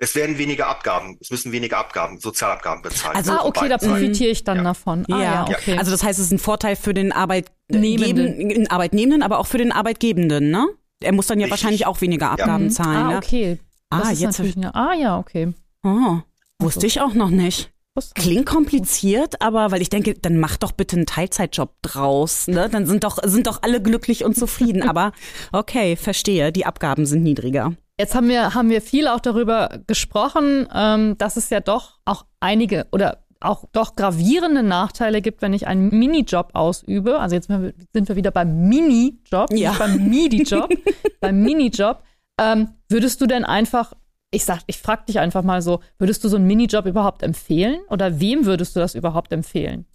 [0.00, 3.16] Es werden weniger Abgaben, es müssen weniger Abgaben, Sozialabgaben bezahlt.
[3.16, 4.64] Also ah, okay, da profitiere ich dann ja.
[4.64, 5.04] davon.
[5.10, 5.22] Ah, ja.
[5.22, 5.48] ja.
[5.48, 5.76] okay.
[5.76, 9.72] Also das heißt, es ist ein Vorteil für den Arbeitnehmenden, Arbeitnehmenden, aber auch für den
[9.72, 10.68] Arbeitgebenden, ne?
[11.00, 11.50] Er muss dann ja Richtig.
[11.50, 12.70] wahrscheinlich auch weniger Abgaben ja.
[12.70, 13.06] zahlen.
[13.12, 13.58] Ah, okay.
[13.90, 14.40] Das ah, jetzt.
[14.40, 15.52] Eine, ah, ja, okay.
[15.84, 16.18] Oh,
[16.58, 17.70] wusste ich auch noch nicht.
[18.14, 22.46] Klingt kompliziert, aber weil ich denke, dann mach doch bitte einen Teilzeitjob draus.
[22.48, 22.68] Ne?
[22.70, 24.82] Dann sind doch, sind doch alle glücklich und zufrieden.
[24.88, 25.12] aber
[25.52, 27.72] okay, verstehe, die Abgaben sind niedriger.
[27.98, 32.26] Jetzt haben wir, haben wir viel auch darüber gesprochen, ähm, dass es ja doch auch
[32.38, 37.18] einige oder auch doch gravierende Nachteile gibt, wenn ich einen Minijob ausübe.
[37.18, 39.70] Also jetzt sind wir wieder beim Minijob, ja.
[39.70, 40.70] nicht beim Midi-Job,
[41.20, 42.02] beim Minijob.
[42.40, 43.92] Ähm, würdest du denn einfach
[44.30, 47.80] ich sag, ich frag dich einfach mal so, würdest du so einen Minijob überhaupt empfehlen?
[47.88, 49.86] Oder wem würdest du das überhaupt empfehlen?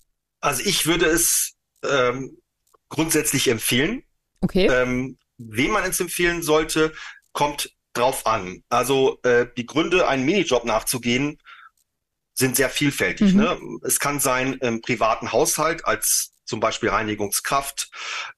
[0.41, 1.53] Also ich würde es
[1.83, 2.37] ähm,
[2.89, 4.03] grundsätzlich empfehlen.
[4.41, 4.67] Okay.
[4.67, 6.93] Ähm, wem man es empfehlen sollte,
[7.31, 8.63] kommt drauf an.
[8.69, 11.37] Also äh, die Gründe, einen Minijob nachzugehen,
[12.33, 13.33] sind sehr vielfältig.
[13.33, 13.39] Mhm.
[13.39, 13.57] Ne?
[13.83, 17.89] Es kann sein im privaten Haushalt als zum Beispiel Reinigungskraft,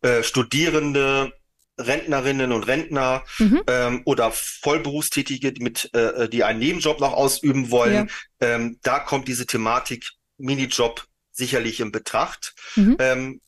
[0.01, 1.33] äh, Studierende,
[1.77, 3.63] Rentnerinnen und Rentner mhm.
[3.67, 8.09] ähm, oder Vollberufstätige, die mit, äh, die einen Nebenjob noch ausüben wollen.
[8.41, 8.55] Ja.
[8.55, 12.55] Ähm, da kommt diese Thematik Minijob sicherlich in Betracht.
[12.75, 12.95] Mhm.
[12.99, 13.41] Ähm,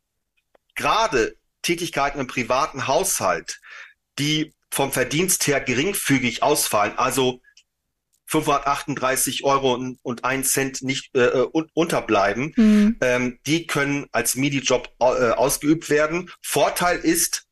[0.75, 3.59] Gerade Tätigkeiten im privaten Haushalt,
[4.19, 7.41] die vom Verdienst her geringfügig ausfallen, also
[8.27, 12.97] 538 Euro und, ein Cent nicht äh, äh unterbleiben, mhm.
[12.99, 16.29] ähm, die können als Minijob äh, ausgeübt werden.
[16.41, 17.46] Vorteil ist,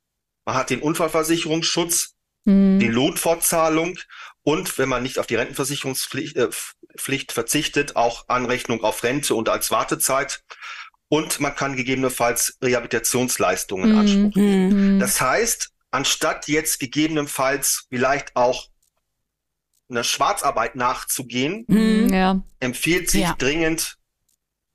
[0.46, 2.14] man hat den Unfallversicherungsschutz,
[2.46, 2.80] mhm.
[2.80, 3.98] die Lohnfortzahlung
[4.44, 6.50] und wenn man nicht auf die Rentenversicherungspflicht äh,
[6.98, 10.44] Pflicht verzichtet, auch Anrechnung auf Rente und als Wartezeit.
[11.08, 13.98] Und man kann gegebenenfalls Rehabilitationsleistungen mhm.
[13.98, 14.96] Anspruch nehmen.
[14.96, 15.00] Mhm.
[15.00, 18.70] Das heißt, anstatt jetzt gegebenenfalls vielleicht auch
[19.90, 22.42] einer Schwarzarbeit nachzugehen, mhm, ja.
[22.60, 23.36] empfiehlt sich ja.
[23.38, 23.98] dringend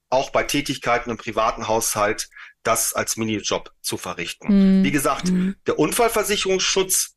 [0.08, 2.28] auch bei Tätigkeiten im privaten Haushalt
[2.62, 4.78] das als Minijob zu verrichten.
[4.80, 4.84] Mhm.
[4.84, 5.56] Wie gesagt, mhm.
[5.66, 7.16] der Unfallversicherungsschutz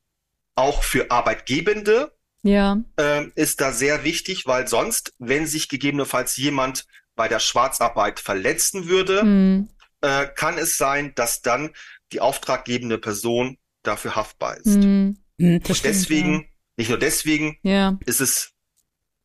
[0.56, 2.14] auch für Arbeitgebende
[2.44, 2.82] ja.
[2.98, 6.86] äh, ist da sehr wichtig, weil sonst, wenn sich gegebenenfalls jemand
[7.16, 9.70] bei der Schwarzarbeit verletzen würde, mhm.
[10.02, 11.72] äh, kann es sein, dass dann
[12.12, 14.66] die auftraggebende Person dafür haftbar ist.
[14.68, 15.18] Mhm.
[15.38, 16.42] Und deswegen, ja.
[16.78, 17.98] nicht nur deswegen, ja.
[18.06, 18.52] ist es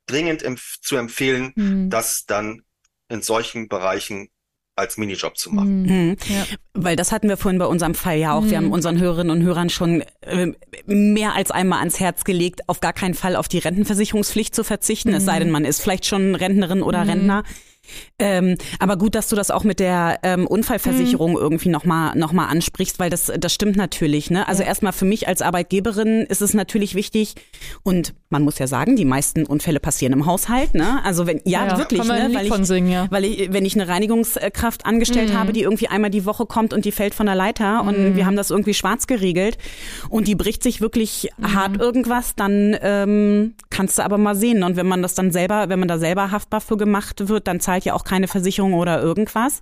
[0.07, 1.91] dringend empf zu empfehlen, mhm.
[1.91, 2.63] dass dann
[3.09, 4.31] in solchen Bereichen
[4.79, 5.83] als Minijob zu machen.
[5.83, 5.89] Mhm.
[5.89, 6.17] mhm.
[6.29, 6.47] Ja.
[6.75, 8.43] Weil das hatten wir vorhin bei unserem Fall ja auch.
[8.43, 8.51] Mhm.
[8.51, 10.53] Wir haben unseren Hörerinnen und Hörern schon äh,
[10.87, 15.11] mehr als einmal ans Herz gelegt, auf gar keinen Fall auf die Rentenversicherungspflicht zu verzichten,
[15.11, 15.17] mhm.
[15.17, 17.11] es sei denn, man ist vielleicht schon Rentnerin oder mhm.
[17.11, 17.43] Rentner.
[18.19, 21.39] Ähm, aber gut, dass du das auch mit der ähm, Unfallversicherung mhm.
[21.39, 24.31] irgendwie nochmal noch mal ansprichst, weil das, das stimmt natürlich.
[24.31, 24.47] Ne?
[24.49, 24.69] Also ja.
[24.69, 27.35] erstmal für mich als Arbeitgeberin ist es natürlich wichtig
[27.83, 30.75] und man muss ja sagen, die meisten Unfälle passieren im Haushalt.
[30.75, 31.03] Ne?
[31.05, 32.31] Also wenn ja, ja wirklich, ne?
[32.33, 33.07] weil, ich, singen, ja.
[33.11, 35.39] weil ich, wenn ich eine Reinigungskraft angestellt mhm.
[35.39, 37.89] habe, die irgendwie einmal die Woche kommt und die fällt von der Leiter mhm.
[37.89, 39.57] und wir haben das irgendwie schwarz geregelt
[40.11, 41.55] und die bricht sich wirklich mhm.
[41.55, 44.63] hart irgendwas, dann ähm, kannst du aber mal sehen.
[44.63, 47.61] Und wenn man das dann selber, wenn man da selber haftbar für gemacht wird, dann
[47.61, 49.61] zahlt ja auch keine Versicherung oder irgendwas.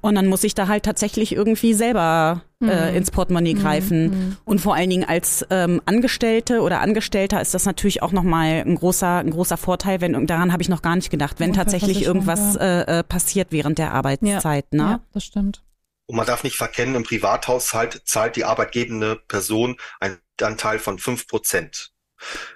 [0.00, 2.96] Und dann muss ich da halt tatsächlich irgendwie selber äh, mhm.
[2.96, 3.58] ins Portemonnaie mhm.
[3.58, 4.02] greifen.
[4.02, 4.36] Mhm.
[4.44, 8.74] Und vor allen Dingen als ähm, Angestellte oder Angestellter ist das natürlich auch nochmal ein
[8.74, 12.54] großer, ein großer Vorteil, wenn daran habe ich noch gar nicht gedacht, wenn tatsächlich irgendwas
[12.54, 12.80] ja.
[12.80, 14.66] äh, äh passiert während der Arbeitszeit.
[14.72, 14.90] Ja, ne?
[14.90, 15.62] ja, das stimmt.
[16.06, 21.28] Und man darf nicht verkennen, im Privathaushalt zahlt die arbeitgebende Person einen Anteil von fünf
[21.28, 21.92] Prozent.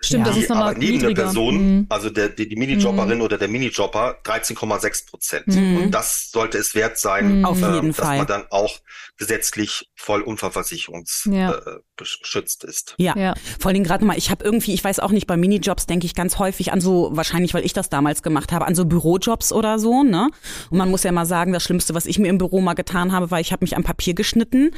[0.01, 0.33] Stimmt, ja.
[0.33, 1.87] das ist nochmal Aber neben der Person, mhm.
[1.89, 3.25] also der, die, die Minijobberin mhm.
[3.25, 5.47] oder der Minijobber, 13,6 Prozent.
[5.47, 5.77] Mhm.
[5.79, 7.45] Und das sollte es wert sein, mhm.
[7.45, 8.19] Auf äh, jeden dass Fall.
[8.19, 8.79] man dann auch
[9.17, 12.67] gesetzlich voll unfallversicherungsgeschützt ja.
[12.67, 12.95] äh, ist.
[12.99, 13.17] Ja.
[13.17, 15.87] ja, vor allen Dingen gerade mal, ich habe irgendwie, ich weiß auch nicht, bei Minijobs
[15.87, 18.85] denke ich ganz häufig an so, wahrscheinlich, weil ich das damals gemacht habe, an so
[18.85, 20.29] Bürojobs oder so, ne?
[20.71, 23.13] Und man muss ja mal sagen, das Schlimmste, was ich mir im Büro mal getan
[23.13, 24.73] habe, war, ich habe mich am Papier geschnitten.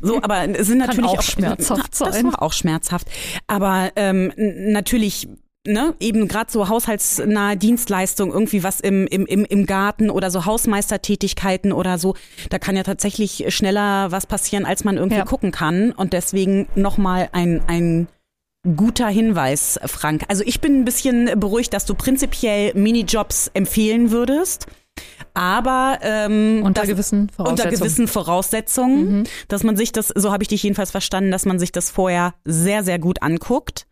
[0.00, 2.12] So, aber es sind natürlich auch, auch schmerzhaft sein.
[2.12, 3.08] Das war auch schmerzhaft.
[3.48, 5.28] Aber ähm, natürlich
[5.66, 10.46] ne, eben gerade so haushaltsnahe Dienstleistungen, irgendwie was im, im, im, im Garten oder so
[10.46, 12.14] Hausmeistertätigkeiten oder so,
[12.48, 15.24] da kann ja tatsächlich schneller was passieren, als man irgendwie ja.
[15.24, 15.92] gucken kann.
[15.92, 18.08] Und deswegen nochmal ein, ein
[18.76, 20.24] guter Hinweis, Frank.
[20.28, 24.66] Also ich bin ein bisschen beruhigt, dass du prinzipiell Minijobs empfehlen würdest.
[25.32, 29.24] Aber ähm, unter, das, gewissen unter gewissen Voraussetzungen, mhm.
[29.48, 32.34] dass man sich das, so habe ich dich jedenfalls verstanden, dass man sich das vorher
[32.44, 33.86] sehr, sehr gut anguckt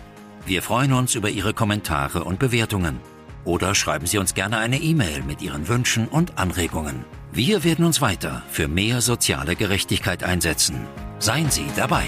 [0.46, 3.00] Wir freuen uns über Ihre Kommentare und Bewertungen.
[3.44, 7.04] Oder schreiben Sie uns gerne eine E-Mail mit Ihren Wünschen und Anregungen.
[7.32, 10.86] Wir werden uns weiter für mehr soziale Gerechtigkeit einsetzen.
[11.18, 12.04] Seien Sie dabei.